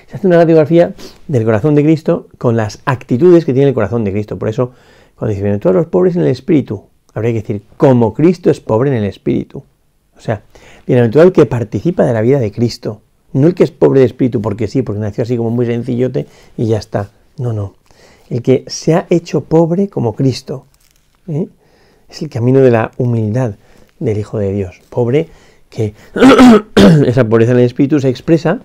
se 0.07 0.15
hace 0.15 0.27
una 0.27 0.37
radiografía 0.37 0.93
del 1.27 1.45
corazón 1.45 1.75
de 1.75 1.83
Cristo 1.83 2.27
con 2.37 2.57
las 2.57 2.81
actitudes 2.85 3.45
que 3.45 3.53
tiene 3.53 3.69
el 3.69 3.73
corazón 3.73 4.03
de 4.03 4.11
Cristo. 4.11 4.37
Por 4.37 4.49
eso, 4.49 4.71
cuando 5.15 5.35
dice, 5.35 5.57
todos 5.57 5.75
los 5.75 5.87
pobres 5.87 6.15
en 6.15 6.23
el 6.23 6.27
espíritu, 6.27 6.85
habría 7.13 7.31
que 7.31 7.41
decir, 7.41 7.63
como 7.77 8.13
Cristo 8.13 8.49
es 8.49 8.59
pobre 8.59 8.89
en 8.89 8.97
el 8.97 9.05
espíritu. 9.05 9.63
O 10.19 10.21
sea, 10.21 10.43
bienaventurado 10.85 11.29
el 11.29 11.33
que 11.33 11.45
participa 11.45 12.03
de 12.05 12.11
la 12.11 12.21
vida 12.21 12.39
de 12.39 12.51
Cristo. 12.51 13.01
No 13.31 13.47
el 13.47 13.55
que 13.55 13.63
es 13.63 13.71
pobre 13.71 14.01
de 14.01 14.05
espíritu 14.05 14.41
porque 14.41 14.67
sí, 14.67 14.81
porque 14.81 14.99
nació 14.99 15.23
así 15.23 15.37
como 15.37 15.49
muy 15.49 15.65
sencillote 15.65 16.27
y 16.57 16.67
ya 16.67 16.77
está. 16.77 17.09
No, 17.37 17.53
no. 17.53 17.75
El 18.29 18.41
que 18.41 18.65
se 18.67 18.95
ha 18.95 19.07
hecho 19.09 19.45
pobre 19.45 19.87
como 19.87 20.15
Cristo. 20.15 20.65
¿eh? 21.27 21.47
Es 22.09 22.21
el 22.21 22.29
camino 22.29 22.59
de 22.59 22.69
la 22.69 22.91
humildad 22.97 23.53
del 23.99 24.17
Hijo 24.17 24.39
de 24.39 24.51
Dios. 24.51 24.81
Pobre 24.89 25.29
que 25.69 25.93
esa 27.07 27.23
pobreza 27.23 27.53
en 27.53 27.59
el 27.59 27.65
espíritu 27.65 28.01
se 28.01 28.09
expresa 28.09 28.59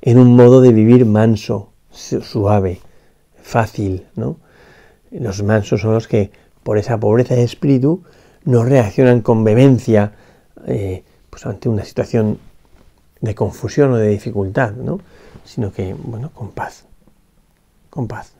en 0.00 0.18
un 0.18 0.34
modo 0.34 0.62
de 0.62 0.72
vivir 0.72 1.04
manso, 1.04 1.72
suave, 1.90 2.80
fácil, 3.42 4.06
¿no? 4.14 4.38
Los 5.10 5.42
mansos 5.42 5.82
son 5.82 5.92
los 5.92 6.08
que 6.08 6.30
por 6.62 6.78
esa 6.78 6.98
pobreza 6.98 7.34
de 7.34 7.42
espíritu 7.42 8.02
no 8.46 8.64
reaccionan 8.64 9.20
con 9.20 9.44
vehemencia 9.44 10.12
eh, 10.66 11.04
pues 11.28 11.44
ante 11.44 11.68
una 11.68 11.84
situación 11.84 12.38
de 13.20 13.34
confusión 13.34 13.92
o 13.92 13.96
de 13.96 14.08
dificultad, 14.08 14.72
¿no? 14.72 15.00
sino 15.44 15.72
que, 15.72 15.94
bueno, 15.94 16.30
con 16.34 16.50
paz, 16.50 16.84
con 17.90 18.08
paz. 18.08 18.32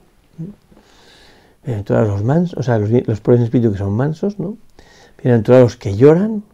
Vienen 1.65 1.85
todos 1.85 2.07
los 2.07 2.23
mansos, 2.25 2.59
o 2.59 2.63
sea, 2.63 2.79
los, 2.79 2.91
los 2.91 3.21
pobres 3.21 3.43
espíritu 3.43 3.73
que 3.73 3.79
son 3.79 3.93
mansos, 3.93 4.39
¿no? 4.39 4.57
Vienen 5.23 5.43
todos 5.43 5.61
los 5.61 5.77
que 5.77 5.97
lloran, 5.97 6.45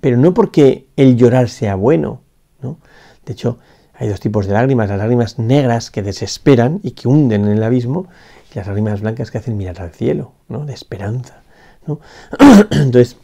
pero 0.00 0.16
no 0.16 0.34
porque 0.34 0.86
el 0.96 1.16
llorar 1.16 1.48
sea 1.48 1.74
bueno, 1.74 2.20
¿no? 2.60 2.78
De 3.24 3.32
hecho, 3.32 3.58
hay 3.94 4.08
dos 4.08 4.20
tipos 4.20 4.46
de 4.46 4.54
lágrimas, 4.54 4.88
las 4.88 4.98
lágrimas 4.98 5.38
negras 5.38 5.90
que 5.90 6.02
desesperan 6.02 6.80
y 6.82 6.92
que 6.92 7.08
hunden 7.08 7.44
en 7.44 7.52
el 7.52 7.62
abismo, 7.62 8.08
y 8.52 8.58
las 8.58 8.66
lágrimas 8.66 9.00
blancas 9.00 9.30
que 9.30 9.38
hacen 9.38 9.56
mirar 9.56 9.80
al 9.80 9.92
cielo, 9.92 10.32
¿no? 10.48 10.66
De 10.66 10.74
esperanza, 10.74 11.42
¿no? 11.86 12.00
Entonces, 12.70 13.16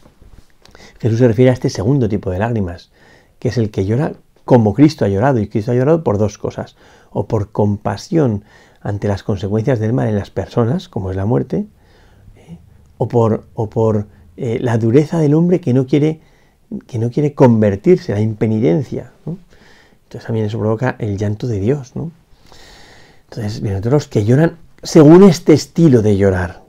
Jesús 1.01 1.19
se 1.19 1.29
refiere 1.29 1.51
a 1.51 1.55
este 1.55 1.71
segundo 1.71 2.09
tipo 2.09 2.31
de 2.31 2.39
lágrimas, 2.39 2.91
que 3.39 3.49
es 3.49 3.59
el 3.59 3.71
que 3.71 3.87
llora 3.87 4.13
como 4.45 4.73
Cristo 4.73 5.05
ha 5.05 5.09
llorado, 5.09 5.39
y 5.41 5.49
Cristo 5.49 5.73
ha 5.73 5.75
llorado 5.75 6.03
por 6.03 6.17
dos 6.17 6.39
cosas, 6.39 6.77
o 7.11 7.27
por 7.27 7.53
compasión 7.53 8.45
ante 8.81 9.09
las 9.09 9.23
consecuencias 9.23 9.79
del 9.79 9.93
mal 9.93 10.09
en 10.09 10.17
las 10.17 10.31
personas, 10.31 10.89
como 10.89 11.11
es 11.11 11.17
la 11.17 11.27
muerte, 11.27 11.67
¿eh? 12.37 12.59
o 12.97 13.09
por, 13.09 13.47
o 13.55 13.69
por 13.69 14.07
eh, 14.37 14.59
la 14.61 14.79
dureza 14.79 15.19
del 15.19 15.35
hombre 15.35 15.61
que 15.61 15.75
no 15.75 15.87
quiere, 15.87 16.21
que 16.87 16.99
no 16.99 17.11
quiere 17.11 17.35
convertirse, 17.35 18.13
la 18.13 18.21
impenitencia. 18.21 19.13
Entonces 19.27 20.27
también 20.27 20.47
eso 20.47 20.59
provoca 20.59 20.97
el 20.99 21.19
llanto 21.19 21.47
de 21.47 21.61
Dios. 21.61 21.95
¿no? 21.95 22.11
Entonces 23.31 23.61
todos 23.61 23.93
los 23.93 24.09
que 24.09 24.25
lloran 24.25 24.57
según 24.83 25.25
este 25.25 25.53
estilo 25.53 26.03
de 26.03 26.17
llorar. 26.17 26.63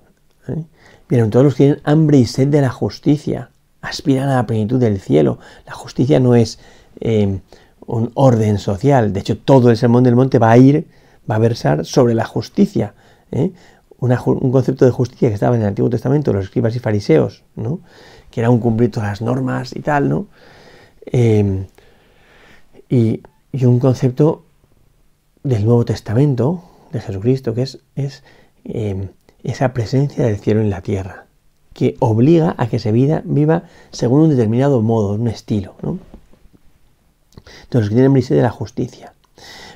¿eh? 0.47 0.63
Vienen 1.09 1.31
todos 1.31 1.43
los 1.43 1.55
que 1.55 1.63
tienen 1.63 1.81
hambre 1.83 2.19
y 2.19 2.25
sed 2.25 2.47
de 2.47 2.61
la 2.61 2.69
justicia, 2.69 3.49
aspiran 3.81 4.29
a 4.29 4.35
la 4.35 4.45
plenitud 4.45 4.79
del 4.79 4.99
cielo. 4.99 5.39
La 5.65 5.73
justicia 5.73 6.19
no 6.19 6.35
es 6.35 6.59
un 7.01 8.11
orden 8.13 8.59
social. 8.59 9.11
De 9.11 9.19
hecho, 9.19 9.37
todo 9.37 9.71
el 9.71 9.77
sermón 9.77 10.03
del 10.03 10.15
monte 10.15 10.39
va 10.39 10.51
a 10.51 10.57
ir, 10.57 10.87
va 11.29 11.35
a 11.35 11.39
versar 11.39 11.85
sobre 11.85 12.13
la 12.13 12.25
justicia. 12.25 12.93
¿eh? 13.31 13.51
un 13.99 14.51
concepto 14.51 14.85
de 14.85 14.91
justicia 14.91 15.27
que 15.27 15.33
estaba 15.33 15.55
en 15.55 15.61
el 15.61 15.67
Antiguo 15.67 15.89
Testamento, 15.89 16.31
los 16.31 16.45
escribas 16.45 16.75
y 16.75 16.79
fariseos, 16.79 17.43
¿no? 17.55 17.81
que 18.31 18.39
era 18.39 18.49
un 18.49 18.59
cumplir 18.59 18.91
todas 18.91 19.09
las 19.09 19.21
normas 19.21 19.75
y 19.75 19.81
tal, 19.81 20.09
¿no? 20.09 20.27
Em, 21.05 21.65
y, 22.89 23.21
un 23.65 23.79
concepto 23.79 24.45
del 25.43 25.65
Nuevo 25.65 25.83
Testamento, 25.83 26.63
de 26.91 27.01
Jesucristo, 27.01 27.53
que 27.53 27.63
es, 27.63 28.23
esa 29.43 29.73
presencia 29.73 30.25
del 30.25 30.37
cielo 30.37 30.61
en 30.61 30.69
la 30.69 30.81
tierra, 30.81 31.25
que 31.73 31.95
obliga 31.99 32.55
a 32.57 32.67
que 32.67 32.79
se 32.79 32.91
vida, 32.91 33.21
viva 33.25 33.63
según 33.91 34.21
un 34.21 34.29
determinado 34.29 34.81
modo, 34.81 35.13
un 35.13 35.27
estilo. 35.27 35.75
¿no? 35.81 35.99
de 37.71 37.79
los 37.79 37.89
que 37.89 37.95
tienen 37.95 38.13
de 38.13 38.41
la 38.41 38.49
justicia. 38.49 39.13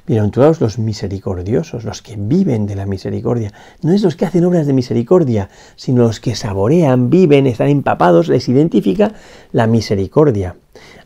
Bienaventurados 0.06 0.60
los 0.60 0.80
misericordiosos, 0.80 1.86
los 1.86 2.02
que 2.02 2.16
viven 2.18 2.66
de 2.66 2.76
la 2.76 2.86
misericordia. 2.86 3.54
No 3.82 3.94
es 3.94 4.02
los 4.02 4.16
que 4.16 4.26
hacen 4.26 4.44
obras 4.44 4.68
de 4.68 4.74
misericordia, 4.74 5.50
sino 5.78 6.04
los 6.04 6.20
que 6.20 6.36
saborean, 6.36 7.10
viven, 7.10 7.48
están 7.48 7.70
empapados, 7.70 8.28
les 8.28 8.50
identifica 8.50 9.14
la 9.54 9.66
misericordia. 9.66 10.58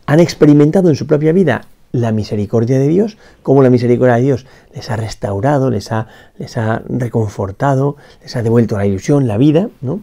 Han 0.06 0.18
experimentado 0.18 0.88
en 0.88 0.96
su 0.96 1.06
propia 1.06 1.32
vida 1.32 1.66
la 1.92 2.12
misericordia 2.12 2.78
de 2.78 2.88
Dios, 2.88 3.16
como 3.42 3.62
la 3.62 3.70
misericordia 3.70 4.16
de 4.16 4.22
Dios 4.22 4.46
les 4.74 4.90
ha 4.90 4.96
restaurado, 4.96 5.70
les 5.70 5.90
ha, 5.90 6.08
les 6.36 6.56
ha 6.56 6.82
reconfortado, 6.88 7.96
les 8.22 8.36
ha 8.36 8.42
devuelto 8.42 8.76
la 8.76 8.86
ilusión, 8.86 9.26
la 9.26 9.38
vida, 9.38 9.68
¿no? 9.80 10.00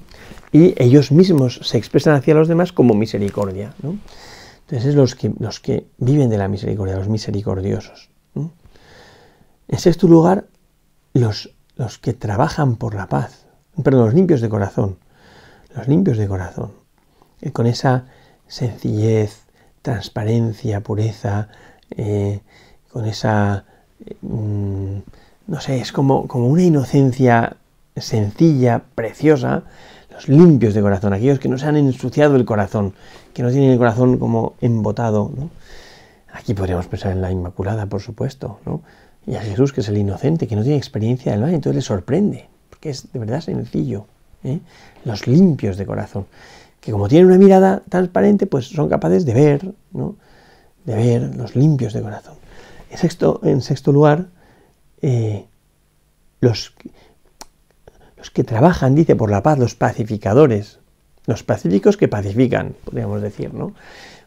Y 0.52 0.74
ellos 0.82 1.12
mismos 1.12 1.60
se 1.64 1.78
expresan 1.78 2.16
hacia 2.16 2.34
los 2.34 2.48
demás 2.48 2.72
como 2.72 2.94
misericordia, 2.94 3.74
¿no? 3.84 3.98
Entonces 4.62 4.90
es 4.90 4.96
los 4.96 5.16
que, 5.16 5.32
los 5.40 5.60
que 5.60 5.86
viven 5.98 6.30
de 6.30 6.38
la 6.38 6.48
misericordia, 6.48 6.98
los 6.98 7.10
misericordiosos. 7.10 8.10
En 9.68 9.80
sexto 9.80 10.08
lugar, 10.08 10.46
los, 11.14 11.56
los 11.76 11.98
que 11.98 12.14
trabajan 12.14 12.76
por 12.76 12.94
la 12.94 13.08
paz, 13.08 13.48
perdón, 13.84 14.06
los 14.06 14.14
limpios 14.14 14.42
de 14.42 14.50
corazón, 14.50 14.98
los 15.76 15.88
limpios 15.88 16.18
de 16.18 16.28
corazón, 16.28 16.72
con 17.52 17.66
esa 17.66 18.06
sencillez, 18.48 19.46
transparencia, 19.82 20.82
pureza, 20.82 21.50
eh, 21.92 22.40
con 22.92 23.06
esa, 23.06 23.66
mm, 24.22 24.98
no 25.48 25.62
sé, 25.62 25.80
es 25.80 25.92
como, 25.92 26.28
como 26.28 26.48
una 26.48 26.64
inocencia 26.64 27.58
sencilla, 27.96 28.82
preciosa, 28.96 29.64
los 30.12 30.28
limpios 30.30 30.74
de 30.74 30.82
corazón, 30.82 31.14
aquellos 31.14 31.40
que 31.40 31.50
no 31.50 31.58
se 31.58 31.66
han 31.66 31.78
ensuciado 31.78 32.36
el 32.36 32.46
corazón, 32.46 32.94
que 33.34 33.44
no 33.44 33.52
tienen 33.52 33.72
el 33.72 33.78
corazón 33.78 34.18
como 34.18 34.56
embotado. 34.62 35.32
Aquí 36.34 36.54
podríamos 36.54 36.88
pensar 36.88 37.12
en 37.12 37.22
la 37.22 37.32
Inmaculada, 37.32 37.86
por 37.86 38.02
supuesto, 38.02 38.60
¿no? 38.66 38.82
y 39.28 39.36
a 39.36 39.42
Jesús, 39.42 39.74
que 39.74 39.82
es 39.82 39.90
el 39.90 39.98
inocente, 39.98 40.48
que 40.48 40.56
no 40.56 40.62
tiene 40.62 40.78
experiencia 40.78 41.32
del 41.32 41.42
mal, 41.42 41.54
entonces 41.54 41.76
le 41.76 41.82
sorprende, 41.82 42.48
porque 42.70 42.90
es 42.90 43.12
de 43.12 43.20
verdad 43.20 43.42
sencillo. 43.42 44.06
¿eh? 44.44 44.60
Los 45.04 45.28
limpios 45.28 45.78
de 45.78 45.86
corazón, 45.86 46.28
que 46.80 46.92
como 46.92 47.08
tienen 47.08 47.28
una 47.28 47.38
mirada 47.38 47.82
transparente, 47.90 48.46
pues 48.46 48.68
son 48.68 48.88
capaces 48.88 49.26
de 49.26 49.34
ver, 49.34 49.74
¿no? 49.92 50.16
De 50.86 50.96
ver 50.96 51.36
los 51.36 51.56
limpios 51.56 51.94
de 51.94 52.02
corazón. 52.02 52.36
En 52.90 52.98
sexto, 52.98 53.42
en 53.44 53.62
sexto 53.62 53.92
lugar, 53.92 54.28
eh, 55.02 55.46
los, 56.40 56.74
los 58.18 58.30
que 58.32 58.44
trabajan, 58.44 58.96
dice, 58.96 59.16
por 59.16 59.32
la 59.32 59.44
paz, 59.44 59.60
los 59.60 59.76
pacificadores, 59.76 60.80
los 61.26 61.44
pacíficos 61.44 61.98
que 61.98 62.08
pacifican, 62.08 62.76
podríamos 62.86 63.22
decir, 63.22 63.54
¿no? 63.54 63.74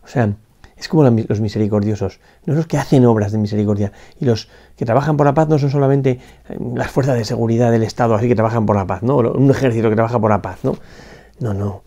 O 0.04 0.08
sea, 0.08 0.34
es 0.78 0.88
como 0.88 1.02
los 1.02 1.40
misericordiosos, 1.40 2.20
no 2.46 2.54
los 2.54 2.66
que 2.66 2.78
hacen 2.78 3.04
obras 3.04 3.32
de 3.32 3.38
misericordia. 3.38 3.92
Y 4.20 4.24
los 4.24 4.48
que 4.76 4.84
trabajan 4.84 5.16
por 5.16 5.26
la 5.26 5.34
paz 5.34 5.48
no 5.48 5.58
son 5.58 5.70
solamente 5.70 6.20
eh, 6.48 6.58
las 6.74 6.90
fuerzas 6.90 7.16
de 7.16 7.24
seguridad 7.24 7.72
del 7.72 7.82
Estado, 7.82 8.14
así 8.14 8.28
que 8.28 8.34
trabajan 8.34 8.64
por 8.64 8.76
la 8.76 8.86
paz, 8.86 9.02
¿no? 9.02 9.16
Un 9.16 9.50
ejército 9.50 9.88
que 9.88 9.96
trabaja 9.96 10.20
por 10.20 10.30
la 10.30 10.40
paz, 10.40 10.60
¿no? 10.62 10.76
No, 11.40 11.52
no. 11.52 11.82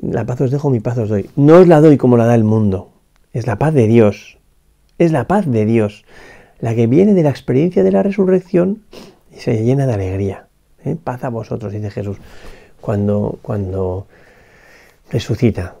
La 0.00 0.24
paz 0.24 0.40
os 0.40 0.50
dejo, 0.50 0.70
mi 0.70 0.80
paz 0.80 0.96
os 0.98 1.08
doy. 1.08 1.28
No 1.36 1.58
os 1.58 1.68
la 1.68 1.80
doy 1.80 1.96
como 1.96 2.16
la 2.16 2.24
da 2.24 2.34
el 2.34 2.44
mundo. 2.44 2.91
Es 3.32 3.46
la 3.46 3.56
paz 3.58 3.72
de 3.74 3.86
Dios. 3.86 4.38
Es 4.98 5.12
la 5.12 5.26
paz 5.26 5.46
de 5.46 5.64
Dios. 5.64 6.04
La 6.60 6.74
que 6.74 6.86
viene 6.86 7.14
de 7.14 7.22
la 7.22 7.30
experiencia 7.30 7.82
de 7.82 7.92
la 7.92 8.02
resurrección 8.02 8.82
y 9.34 9.40
se 9.40 9.64
llena 9.64 9.86
de 9.86 9.94
alegría. 9.94 10.48
¿eh? 10.84 10.96
Paz 11.02 11.24
a 11.24 11.30
vosotros, 11.30 11.72
dice 11.72 11.90
Jesús 11.90 12.18
cuando, 12.82 13.38
cuando 13.40 14.06
resucita. 15.10 15.76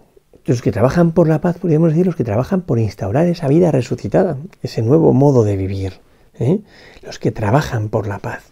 Los 0.46 0.62
que 0.62 0.72
trabajan 0.72 1.12
por 1.12 1.28
la 1.28 1.40
paz, 1.40 1.58
podríamos 1.58 1.90
decir, 1.90 2.06
los 2.06 2.16
que 2.16 2.24
trabajan 2.24 2.62
por 2.62 2.78
instaurar 2.78 3.26
esa 3.26 3.48
vida 3.48 3.70
resucitada, 3.70 4.38
ese 4.62 4.80
nuevo 4.82 5.12
modo 5.12 5.44
de 5.44 5.56
vivir. 5.56 6.00
¿eh? 6.38 6.60
Los 7.02 7.18
que 7.18 7.30
trabajan 7.30 7.90
por 7.90 8.06
la 8.06 8.18
paz. 8.18 8.44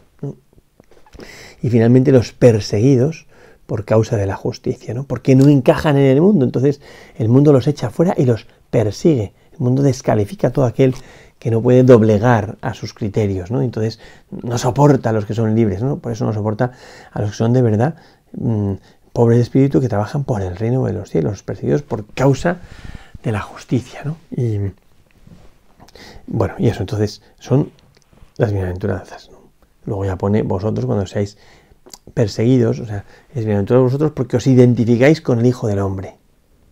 Y 1.62 1.70
finalmente 1.70 2.12
los 2.12 2.32
perseguidos 2.32 3.26
por 3.66 3.84
causa 3.84 4.16
de 4.16 4.26
la 4.26 4.36
justicia, 4.36 4.94
¿no? 4.94 5.04
Porque 5.04 5.36
no 5.36 5.48
encajan 5.48 5.96
en 5.96 6.06
el 6.06 6.20
mundo. 6.20 6.44
Entonces 6.44 6.80
el 7.16 7.28
mundo 7.28 7.52
los 7.52 7.66
echa 7.66 7.90
fuera 7.90 8.14
y 8.16 8.24
los 8.24 8.46
persigue. 8.70 9.32
El 9.52 9.60
mundo 9.60 9.82
descalifica 9.82 10.48
a 10.48 10.50
todo 10.50 10.64
aquel 10.64 10.94
que 11.38 11.50
no 11.50 11.62
puede 11.62 11.82
doblegar 11.82 12.58
a 12.60 12.74
sus 12.74 12.92
criterios, 12.92 13.50
¿no? 13.50 13.62
Entonces 13.62 13.98
no 14.30 14.58
soporta 14.58 15.10
a 15.10 15.12
los 15.12 15.24
que 15.24 15.34
son 15.34 15.54
libres, 15.54 15.82
¿no? 15.82 15.98
Por 15.98 16.12
eso 16.12 16.24
no 16.24 16.32
soporta 16.32 16.72
a 17.12 17.20
los 17.20 17.30
que 17.30 17.36
son 17.36 17.52
de 17.52 17.62
verdad 17.62 17.96
Mm, 18.32 18.74
pobres 19.12 19.38
de 19.38 19.42
espíritu 19.42 19.80
que 19.80 19.88
trabajan 19.88 20.24
por 20.24 20.40
el 20.42 20.56
reino 20.56 20.84
de 20.84 20.92
los 20.92 21.10
cielos, 21.10 21.42
perseguidos 21.42 21.82
por 21.82 22.06
causa 22.06 22.58
de 23.22 23.32
la 23.32 23.40
justicia. 23.40 24.02
¿no? 24.04 24.16
Y 24.30 24.72
bueno, 26.26 26.54
y 26.58 26.68
eso 26.68 26.82
entonces 26.82 27.22
son 27.38 27.72
las 28.36 28.52
bienaventuranzas. 28.52 29.30
Luego 29.84 30.04
ya 30.04 30.16
pone 30.16 30.42
vosotros 30.42 30.86
cuando 30.86 31.06
seáis 31.06 31.38
perseguidos, 32.14 32.78
o 32.78 32.86
sea, 32.86 33.04
es 33.34 33.44
todos 33.66 33.82
vosotros 33.82 34.12
porque 34.12 34.36
os 34.36 34.46
identificáis 34.46 35.20
con 35.20 35.40
el 35.40 35.46
Hijo 35.46 35.66
del 35.66 35.80
Hombre. 35.80 36.19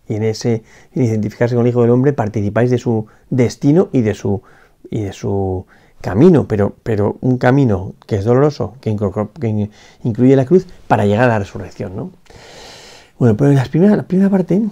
Y 0.09 0.15
en 0.15 0.23
ese 0.23 0.63
en 0.95 1.05
identificarse 1.05 1.55
con 1.55 1.67
el 1.67 1.71
Hijo 1.71 1.83
del 1.83 1.91
Hombre 1.91 2.13
participáis 2.13 2.71
de 2.71 2.79
su 2.79 3.07
destino 3.31 3.89
y 3.93 4.01
de 4.01 4.15
su, 4.15 4.43
y 4.91 5.03
de 5.03 5.13
su 5.13 5.67
camino, 6.01 6.47
pero, 6.47 6.75
pero 6.83 7.19
un 7.21 7.39
camino 7.39 7.95
que 8.07 8.17
es 8.17 8.25
doloroso, 8.25 8.75
que, 8.81 8.91
incluye 8.91 10.37
la 10.37 10.47
cruz 10.47 10.67
para 10.87 11.05
llegar 11.05 11.25
a 11.25 11.29
la 11.29 11.39
resurrección. 11.39 11.97
¿no? 11.97 12.11
Bueno, 13.19 13.37
pero 13.37 13.51
en 13.51 13.57
la 13.57 13.65
primera, 13.65 13.97
la 13.97 14.05
primera 14.05 14.31
parte, 14.31 14.63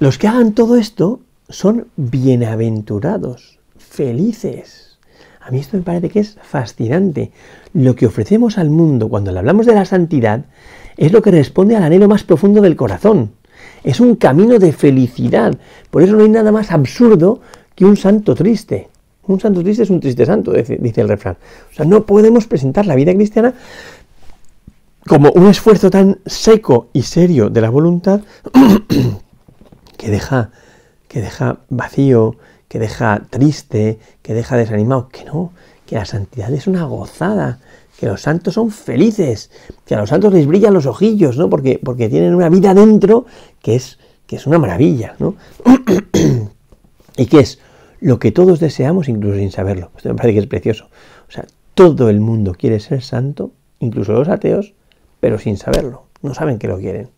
los 0.00 0.18
que 0.18 0.28
hagan 0.28 0.52
todo 0.52 0.76
esto 0.76 1.20
son 1.48 1.86
bienaventurados, 1.96 3.58
felices. 3.76 4.98
A 5.40 5.50
mí 5.50 5.58
esto 5.58 5.76
me 5.76 5.82
parece 5.82 6.08
que 6.08 6.20
es 6.20 6.38
fascinante. 6.42 7.30
Lo 7.74 7.94
que 7.94 8.06
ofrecemos 8.06 8.56
al 8.56 8.70
mundo 8.70 9.08
cuando 9.08 9.30
le 9.30 9.38
hablamos 9.38 9.66
de 9.66 9.74
la 9.74 9.84
santidad 9.84 10.46
es 10.96 11.12
lo 11.12 11.22
que 11.22 11.30
responde 11.30 11.76
al 11.76 11.82
anhelo 11.82 12.08
más 12.08 12.24
profundo 12.24 12.62
del 12.62 12.76
corazón. 12.76 13.32
Es 13.84 14.00
un 14.00 14.16
camino 14.16 14.58
de 14.58 14.72
felicidad. 14.72 15.56
Por 15.90 16.02
eso 16.02 16.14
no 16.14 16.24
hay 16.24 16.30
nada 16.30 16.50
más 16.50 16.72
absurdo 16.72 17.40
que 17.74 17.84
un 17.84 17.96
santo 17.96 18.34
triste. 18.34 18.88
Un 19.26 19.40
santo 19.40 19.62
triste 19.62 19.82
es 19.82 19.90
un 19.90 20.00
triste 20.00 20.26
santo, 20.26 20.52
dice, 20.52 21.00
el 21.00 21.08
refrán. 21.08 21.36
O 21.70 21.74
sea, 21.74 21.84
no 21.84 22.04
podemos 22.04 22.46
presentar 22.46 22.86
la 22.86 22.94
vida 22.94 23.14
cristiana 23.14 23.54
como 25.06 25.30
un 25.32 25.48
esfuerzo 25.48 25.90
tan 25.90 26.18
seco 26.24 26.88
y 26.94 27.02
serio 27.02 27.50
de 27.50 27.60
la 27.60 27.68
voluntad 27.68 28.20
que 29.98 30.10
deja, 30.10 30.50
que 31.08 31.20
deja 31.20 31.58
vacío, 31.68 32.36
que 32.68 32.78
deja 32.78 33.22
triste, 33.28 33.98
que 34.22 34.34
deja 34.34 34.56
desanimado. 34.56 35.08
Que 35.08 35.24
no, 35.24 35.52
que 35.86 35.96
la 35.96 36.06
santidad 36.06 36.52
es 36.52 36.66
una 36.66 36.84
gozada, 36.84 37.60
que 37.98 38.06
los 38.06 38.22
santos 38.22 38.54
son 38.54 38.70
felices, 38.70 39.50
que 39.84 39.94
a 39.94 40.00
los 40.00 40.08
santos 40.08 40.32
les 40.32 40.46
brillan 40.46 40.74
los 40.74 40.86
ojillos, 40.86 41.36
¿no? 41.36 41.48
Porque, 41.48 41.80
porque 41.82 42.08
tienen 42.08 42.34
una 42.34 42.48
vida 42.48 42.74
dentro 42.74 43.26
que 43.62 43.76
es, 43.76 43.98
que 44.26 44.36
es 44.36 44.46
una 44.46 44.58
maravilla, 44.58 45.14
¿no? 45.18 45.36
y 47.16 47.26
que 47.26 47.40
es 47.40 47.60
lo 48.00 48.18
que 48.18 48.32
todos 48.32 48.60
deseamos 48.60 49.08
incluso 49.08 49.38
sin 49.38 49.50
saberlo. 49.50 49.90
Esto 49.96 50.10
me 50.10 50.16
parece 50.16 50.34
que 50.34 50.40
es 50.40 50.46
precioso. 50.46 50.88
O 51.28 51.32
sea, 51.32 51.46
todo 51.74 52.10
el 52.10 52.20
mundo 52.20 52.54
quiere 52.58 52.80
ser 52.80 53.02
santo, 53.02 53.52
incluso 53.80 54.12
los 54.12 54.28
ateos, 54.28 54.74
pero 55.20 55.38
sin 55.38 55.56
saberlo. 55.56 56.04
No 56.22 56.34
saben 56.34 56.58
que 56.58 56.68
lo 56.68 56.78
quieren. 56.78 57.08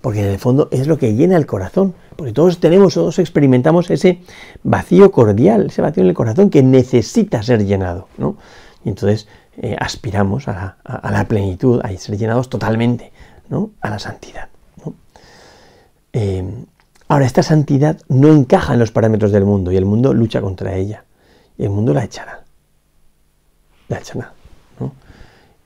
Porque 0.00 0.20
en 0.20 0.28
el 0.28 0.38
fondo 0.38 0.68
es 0.70 0.86
lo 0.86 0.96
que 0.96 1.14
llena 1.14 1.36
el 1.36 1.46
corazón. 1.46 1.94
Porque 2.16 2.32
todos 2.32 2.60
tenemos, 2.60 2.94
todos 2.94 3.18
experimentamos 3.18 3.90
ese 3.90 4.20
vacío 4.62 5.10
cordial, 5.10 5.66
ese 5.66 5.82
vacío 5.82 6.02
en 6.02 6.08
el 6.08 6.14
corazón 6.14 6.50
que 6.50 6.62
necesita 6.62 7.42
ser 7.42 7.64
llenado. 7.64 8.08
¿no? 8.16 8.36
Y 8.84 8.90
entonces 8.90 9.28
eh, 9.58 9.76
aspiramos 9.78 10.48
a 10.48 10.76
la, 10.84 11.24
plenitud, 11.28 11.80
a 11.84 11.96
ser 11.96 12.16
llenados 12.16 12.48
totalmente, 12.48 13.12
¿no? 13.48 13.70
a 13.80 13.90
la 13.90 13.98
santidad. 13.98 14.48
Eh, 16.12 16.64
Ahora, 17.08 17.24
esta 17.24 17.42
santidad 17.42 17.98
no 18.08 18.28
encaja 18.28 18.74
en 18.74 18.78
los 18.78 18.92
parámetros 18.92 19.32
del 19.32 19.46
mundo 19.46 19.72
y 19.72 19.78
el 19.78 19.86
mundo 19.86 20.12
lucha 20.12 20.42
contra 20.42 20.74
ella. 20.76 21.04
Y 21.56 21.64
el 21.64 21.70
mundo 21.70 21.94
la 21.94 22.04
echará. 22.04 22.44
La 23.88 23.98
echará. 23.98 24.32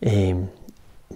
Eh, 0.00 0.36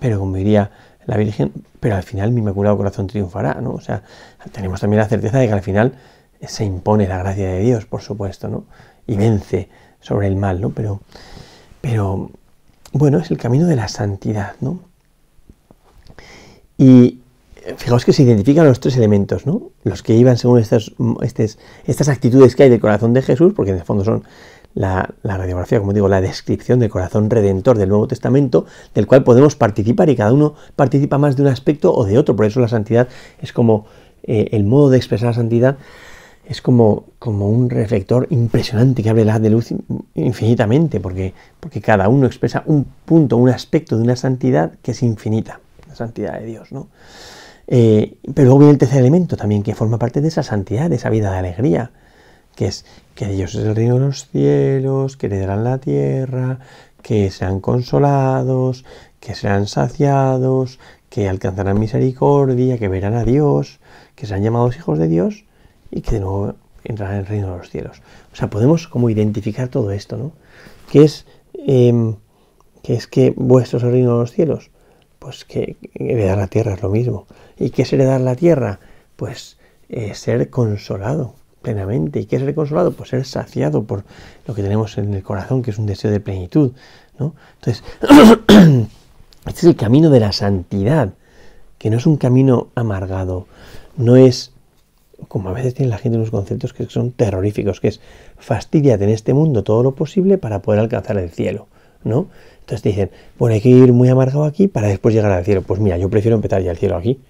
pero 0.00 0.18
como 0.18 0.36
diría 0.36 0.70
la 1.06 1.16
Virgen, 1.16 1.52
pero 1.78 1.94
al 1.94 2.02
final 2.02 2.32
mi 2.32 2.40
Inmaculado 2.40 2.76
Corazón 2.76 3.06
triunfará. 3.06 3.60
¿no? 3.60 3.70
O 3.70 3.80
sea, 3.80 4.02
tenemos 4.50 4.80
también 4.80 5.00
la 5.00 5.08
certeza 5.08 5.38
de 5.38 5.46
que 5.46 5.52
al 5.52 5.62
final 5.62 5.94
se 6.40 6.64
impone 6.64 7.06
la 7.06 7.18
gracia 7.18 7.48
de 7.48 7.60
Dios, 7.60 7.86
por 7.86 8.02
supuesto, 8.02 8.48
¿no? 8.48 8.64
y 9.06 9.14
vence 9.14 9.68
sobre 10.00 10.26
el 10.26 10.34
mal. 10.34 10.60
¿no? 10.60 10.70
Pero, 10.70 11.00
pero 11.80 12.32
bueno, 12.98 13.18
es 13.18 13.30
el 13.30 13.38
camino 13.38 13.66
de 13.66 13.76
la 13.76 13.88
santidad. 13.88 14.54
¿no? 14.60 14.80
Y 16.78 17.20
fijaos 17.76 18.04
que 18.04 18.12
se 18.12 18.22
identifican 18.22 18.66
los 18.66 18.80
tres 18.80 18.96
elementos, 18.96 19.46
¿no? 19.46 19.70
Los 19.82 20.02
que 20.02 20.14
iban 20.14 20.36
según 20.36 20.60
estas, 20.60 20.92
estas 21.86 22.08
actitudes 22.08 22.54
que 22.54 22.64
hay 22.64 22.70
del 22.70 22.80
corazón 22.80 23.12
de 23.12 23.22
Jesús, 23.22 23.52
porque 23.54 23.72
en 23.72 23.78
el 23.78 23.84
fondo 23.84 24.04
son 24.04 24.24
la, 24.74 25.14
radiografía, 25.24 25.80
como 25.80 25.92
digo, 25.92 26.06
la 26.06 26.20
descripción 26.20 26.78
del 26.78 26.90
corazón 26.90 27.30
redentor 27.30 27.78
del 27.78 27.88
Nuevo 27.88 28.06
Testamento, 28.06 28.66
del 28.94 29.06
cual 29.06 29.24
podemos 29.24 29.56
participar 29.56 30.10
y 30.10 30.16
cada 30.16 30.32
uno 30.32 30.54
participa 30.76 31.18
más 31.18 31.34
de 31.36 31.42
un 31.42 31.48
aspecto 31.48 31.94
o 31.94 32.04
de 32.04 32.18
otro. 32.18 32.36
Por 32.36 32.44
eso 32.44 32.60
la 32.60 32.68
santidad 32.68 33.08
es 33.40 33.52
como 33.52 33.86
eh, 34.22 34.48
el 34.52 34.64
modo 34.64 34.90
de 34.90 34.98
expresar 34.98 35.28
la 35.28 35.34
santidad 35.34 35.78
es 36.48 36.62
como, 36.62 37.06
como 37.18 37.48
un 37.48 37.70
reflector 37.70 38.28
impresionante 38.30 39.02
que 39.02 39.10
abre 39.10 39.24
la 39.24 39.38
de 39.38 39.50
luz 39.50 39.74
infinitamente, 40.14 41.00
porque, 41.00 41.34
porque 41.58 41.80
cada 41.80 42.08
uno 42.08 42.26
expresa 42.26 42.62
un 42.66 42.84
punto, 43.04 43.36
un 43.36 43.48
aspecto 43.48 43.96
de 43.96 44.04
una 44.04 44.16
santidad 44.16 44.72
que 44.82 44.92
es 44.92 45.02
infinita, 45.02 45.60
la 45.88 45.96
santidad 45.96 46.38
de 46.38 46.46
Dios, 46.46 46.70
¿no? 46.70 46.88
Eh, 47.66 48.18
pero 48.32 48.46
luego 48.46 48.60
viene 48.60 48.72
el 48.72 48.78
tercer 48.78 49.00
elemento 49.00 49.36
también, 49.36 49.64
que 49.64 49.74
forma 49.74 49.98
parte 49.98 50.20
de 50.20 50.28
esa 50.28 50.44
santidad, 50.44 50.88
de 50.88 50.96
esa 50.96 51.10
vida 51.10 51.32
de 51.32 51.38
alegría, 51.38 51.90
que 52.54 52.66
es 52.66 52.84
que 53.16 53.26
Dios 53.26 53.56
es 53.56 53.64
el 53.64 53.74
reino 53.74 53.94
de 53.94 54.00
los 54.00 54.28
cielos, 54.28 55.16
que 55.16 55.26
heredarán 55.26 55.64
la 55.64 55.78
tierra, 55.78 56.60
que 57.02 57.32
sean 57.32 57.58
consolados, 57.58 58.84
que 59.18 59.34
sean 59.34 59.66
saciados, 59.66 60.78
que 61.10 61.28
alcanzarán 61.28 61.80
misericordia, 61.80 62.78
que 62.78 62.86
verán 62.88 63.14
a 63.14 63.24
Dios, 63.24 63.80
que 64.14 64.26
sean 64.26 64.44
llamados 64.44 64.76
hijos 64.76 65.00
de 65.00 65.08
Dios 65.08 65.46
y 65.90 66.00
que 66.00 66.12
de 66.12 66.20
nuevo 66.20 66.54
entrarán 66.84 67.16
en 67.16 67.20
el 67.20 67.26
reino 67.26 67.50
de 67.52 67.58
los 67.58 67.70
cielos. 67.70 68.02
O 68.32 68.36
sea, 68.36 68.48
podemos 68.48 68.88
como 68.88 69.10
identificar 69.10 69.68
todo 69.68 69.90
esto, 69.90 70.16
¿no? 70.16 70.32
¿Qué 70.90 71.04
es, 71.04 71.26
eh, 71.54 72.14
que 72.82 72.94
es 72.94 73.06
que 73.06 73.32
vuestro 73.36 73.78
es 73.78 73.84
el 73.84 73.92
reino 73.92 74.12
de 74.12 74.20
los 74.20 74.32
cielos? 74.32 74.70
Pues 75.18 75.44
que 75.44 75.76
heredar 75.94 76.38
la 76.38 76.46
tierra 76.46 76.74
es 76.74 76.82
lo 76.82 76.90
mismo. 76.90 77.26
¿Y 77.58 77.70
qué 77.70 77.82
es 77.82 77.92
heredar 77.92 78.20
la 78.20 78.36
tierra? 78.36 78.78
Pues 79.16 79.58
eh, 79.88 80.14
ser 80.14 80.50
consolado 80.50 81.34
plenamente. 81.62 82.20
¿Y 82.20 82.26
qué 82.26 82.36
es 82.36 82.42
ser 82.42 82.54
consolado? 82.54 82.92
Pues 82.92 83.10
ser 83.10 83.24
saciado 83.24 83.82
por 83.84 84.04
lo 84.46 84.54
que 84.54 84.62
tenemos 84.62 84.98
en 84.98 85.14
el 85.14 85.22
corazón, 85.22 85.62
que 85.62 85.72
es 85.72 85.78
un 85.78 85.86
deseo 85.86 86.10
de 86.10 86.20
plenitud. 86.20 86.72
¿no? 87.18 87.34
Entonces, 87.60 87.82
este 89.46 89.58
es 89.58 89.64
el 89.64 89.76
camino 89.76 90.10
de 90.10 90.20
la 90.20 90.32
santidad, 90.32 91.14
que 91.78 91.90
no 91.90 91.96
es 91.96 92.06
un 92.06 92.16
camino 92.16 92.68
amargado, 92.74 93.46
no 93.96 94.16
es, 94.16 94.52
como 95.36 95.50
a 95.50 95.52
veces 95.52 95.74
tiene 95.74 95.90
la 95.90 95.98
gente 95.98 96.16
unos 96.16 96.30
conceptos 96.30 96.72
que 96.72 96.86
son 96.86 97.12
terroríficos, 97.12 97.78
que 97.78 97.88
es 97.88 98.00
fastidiate 98.38 99.04
en 99.04 99.10
este 99.10 99.34
mundo 99.34 99.62
todo 99.62 99.82
lo 99.82 99.94
posible 99.94 100.38
para 100.38 100.62
poder 100.62 100.80
alcanzar 100.80 101.18
el 101.18 101.28
cielo. 101.28 101.68
¿no? 102.04 102.28
Entonces 102.60 102.80
te 102.80 102.88
dicen, 102.88 103.10
bueno, 103.38 103.52
hay 103.52 103.60
que 103.60 103.68
ir 103.68 103.92
muy 103.92 104.08
amargado 104.08 104.44
aquí 104.44 104.66
para 104.66 104.88
después 104.88 105.14
llegar 105.14 105.30
al 105.32 105.44
cielo. 105.44 105.60
Pues 105.60 105.78
mira, 105.78 105.98
yo 105.98 106.08
prefiero 106.08 106.36
empezar 106.36 106.62
ya 106.62 106.70
el 106.70 106.78
cielo 106.78 106.96
aquí. 106.96 107.20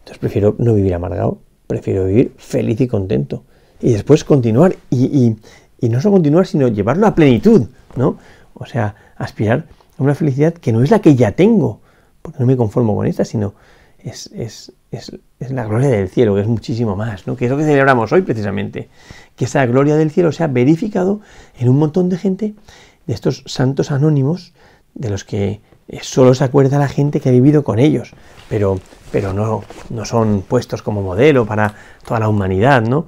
Entonces 0.00 0.18
prefiero 0.18 0.56
no 0.58 0.74
vivir 0.74 0.94
amargado, 0.94 1.38
prefiero 1.68 2.06
vivir 2.06 2.32
feliz 2.38 2.80
y 2.80 2.88
contento. 2.88 3.44
Y 3.80 3.92
después 3.92 4.24
continuar, 4.24 4.74
y, 4.90 5.36
no 5.82 6.00
solo 6.00 6.14
continuar, 6.14 6.44
sino 6.44 6.66
llevarlo 6.66 7.06
a 7.06 7.14
plenitud, 7.14 7.68
¿no? 7.94 8.18
O 8.54 8.66
sea, 8.66 8.96
aspirar 9.16 9.66
a 9.96 10.02
una 10.02 10.16
felicidad 10.16 10.54
que 10.54 10.72
no 10.72 10.82
es 10.82 10.90
la 10.90 10.98
que 10.98 11.14
ya 11.14 11.30
tengo, 11.30 11.82
porque 12.20 12.40
no 12.40 12.46
me 12.46 12.56
conformo 12.56 12.96
con 12.96 13.06
esta, 13.06 13.24
sino 13.24 13.54
es, 14.00 14.28
es, 14.34 14.72
la 15.38 15.64
gloria 15.64 15.88
del 15.88 16.08
cielo, 16.08 16.34
que 16.34 16.40
es 16.40 16.48
muchísimo 16.48 16.96
más, 16.96 17.26
¿no? 17.26 17.36
Que 17.36 17.44
es 17.44 17.50
lo 17.50 17.56
que 17.56 17.64
celebramos 17.64 18.12
hoy 18.12 18.22
precisamente. 18.22 18.88
Que 19.36 19.44
esa 19.44 19.64
gloria 19.66 19.96
del 19.96 20.10
cielo 20.10 20.32
se 20.32 20.42
ha 20.42 20.48
verificado 20.48 21.20
en 21.58 21.68
un 21.68 21.78
montón 21.78 22.08
de 22.08 22.18
gente, 22.18 22.54
de 23.06 23.14
estos 23.14 23.44
santos 23.46 23.90
anónimos, 23.90 24.52
de 24.94 25.10
los 25.10 25.24
que 25.24 25.60
eh, 25.88 26.00
solo 26.02 26.34
se 26.34 26.44
acuerda 26.44 26.78
la 26.78 26.88
gente 26.88 27.20
que 27.20 27.28
ha 27.28 27.32
vivido 27.32 27.62
con 27.62 27.78
ellos, 27.78 28.12
pero, 28.48 28.80
pero 29.12 29.32
no, 29.32 29.62
no 29.90 30.04
son 30.04 30.42
puestos 30.42 30.82
como 30.82 31.02
modelo 31.02 31.46
para 31.46 31.74
toda 32.04 32.20
la 32.20 32.28
humanidad, 32.28 32.82
¿no? 32.82 33.06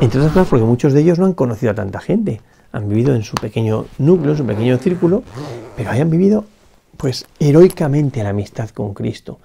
Entre 0.00 0.18
otras 0.20 0.32
cosas 0.32 0.48
porque 0.48 0.64
muchos 0.64 0.92
de 0.92 1.00
ellos 1.00 1.18
no 1.18 1.26
han 1.26 1.34
conocido 1.34 1.72
a 1.72 1.74
tanta 1.74 2.00
gente, 2.00 2.40
han 2.72 2.88
vivido 2.88 3.14
en 3.14 3.24
su 3.24 3.34
pequeño 3.34 3.86
núcleo, 3.98 4.32
en 4.32 4.38
su 4.38 4.46
pequeño 4.46 4.78
círculo, 4.78 5.22
pero 5.76 5.90
hayan 5.90 6.08
vivido 6.08 6.44
pues 6.96 7.26
heroicamente 7.40 8.22
la 8.22 8.30
amistad 8.30 8.70
con 8.70 8.94
Cristo. 8.94 9.40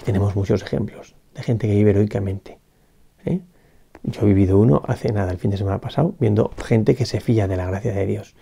Y 0.00 0.02
tenemos 0.02 0.36
muchos 0.36 0.62
ejemplos 0.62 1.13
de 1.34 1.42
gente 1.42 1.66
que 1.66 1.74
vive 1.74 1.90
heroicamente. 1.90 2.58
¿eh? 3.24 3.40
Yo 4.02 4.22
he 4.22 4.26
vivido 4.26 4.58
uno 4.58 4.82
hace 4.86 5.12
nada, 5.12 5.32
el 5.32 5.38
fin 5.38 5.50
de 5.50 5.56
semana 5.56 5.80
pasado, 5.80 6.14
viendo 6.20 6.52
gente 6.62 6.94
que 6.94 7.06
se 7.06 7.20
fía 7.20 7.48
de 7.48 7.56
la 7.56 7.66
gracia 7.66 7.92
de 7.92 8.06
Dios. 8.06 8.34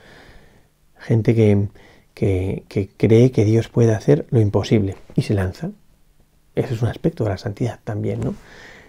Gente 0.99 1.35
que, 1.35 1.69
que, 2.15 2.91
cree 2.97 3.31
que 3.31 3.45
Dios 3.45 3.69
puede 3.69 3.95
hacer 3.95 4.27
lo 4.31 4.41
imposible 4.41 4.97
y 5.15 5.23
se 5.23 5.35
lanza. 5.35 5.71
Ese 6.55 6.75
es 6.75 6.83
un 6.83 6.89
aspecto 6.89 7.25
de 7.25 7.31
la 7.31 7.39
santidad 7.39 7.81
también, 7.85 8.21
¿no? 8.21 8.35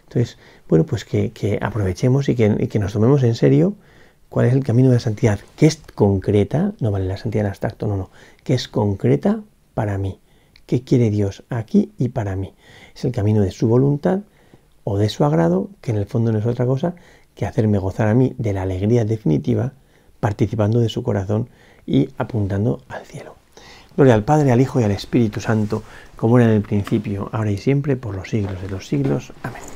Entonces, 0.03 0.37
bueno, 0.67 0.85
pues 0.85 1.05
que, 1.05 1.59
aprovechemos 1.61 2.29
y 2.29 2.35
que, 2.35 2.79
nos 2.79 2.93
tomemos 2.93 3.23
en 3.23 3.35
serio 3.35 3.75
cuál 4.29 4.47
es 4.47 4.53
el 4.53 4.63
camino 4.63 4.89
de 4.89 4.95
la 4.95 4.99
santidad, 4.99 5.39
que 5.55 5.67
es 5.67 5.79
concreta, 5.95 6.73
no 6.79 6.91
vale 6.91 7.05
la 7.05 7.17
santidad 7.17 7.45
en 7.45 7.49
abstracto, 7.49 7.87
no, 7.87 7.97
no, 7.97 8.09
que 8.43 8.53
es 8.53 8.67
concreta 8.67 9.41
para 9.73 9.97
mí. 9.97 10.19
¿Qué 10.65 10.83
quiere 10.83 11.09
Dios 11.09 11.43
aquí 11.49 11.91
y 11.97 12.09
para 12.09 12.35
mí? 12.35 12.53
Es 12.95 13.05
el 13.05 13.11
camino 13.11 13.41
de 13.41 13.51
su 13.51 13.67
voluntad 13.67 14.21
o 14.83 14.97
de 14.97 15.09
su 15.09 15.23
agrado, 15.25 15.69
que 15.81 15.91
en 15.91 15.97
el 15.97 16.05
fondo 16.05 16.31
no 16.31 16.39
es 16.39 16.45
otra 16.45 16.65
cosa 16.65 16.95
que 17.35 17.45
hacerme 17.45 17.77
gozar 17.77 18.07
a 18.07 18.13
mí 18.13 18.33
de 18.37 18.53
la 18.53 18.61
alegría 18.61 19.05
definitiva 19.05 19.73
participando 20.19 20.79
de 20.79 20.89
su 20.89 21.03
corazón 21.03 21.49
y 21.85 22.09
apuntando 22.17 22.81
al 22.87 23.05
cielo. 23.05 23.35
Gloria 23.95 24.13
al 24.13 24.23
Padre, 24.23 24.51
al 24.51 24.61
Hijo 24.61 24.79
y 24.79 24.83
al 24.83 24.91
Espíritu 24.91 25.39
Santo, 25.39 25.83
como 26.15 26.39
era 26.39 26.47
en 26.47 26.55
el 26.55 26.61
principio, 26.61 27.29
ahora 27.31 27.51
y 27.51 27.57
siempre, 27.57 27.95
por 27.95 28.15
los 28.15 28.29
siglos 28.29 28.61
de 28.61 28.69
los 28.69 28.87
siglos. 28.87 29.33
Amén. 29.43 29.72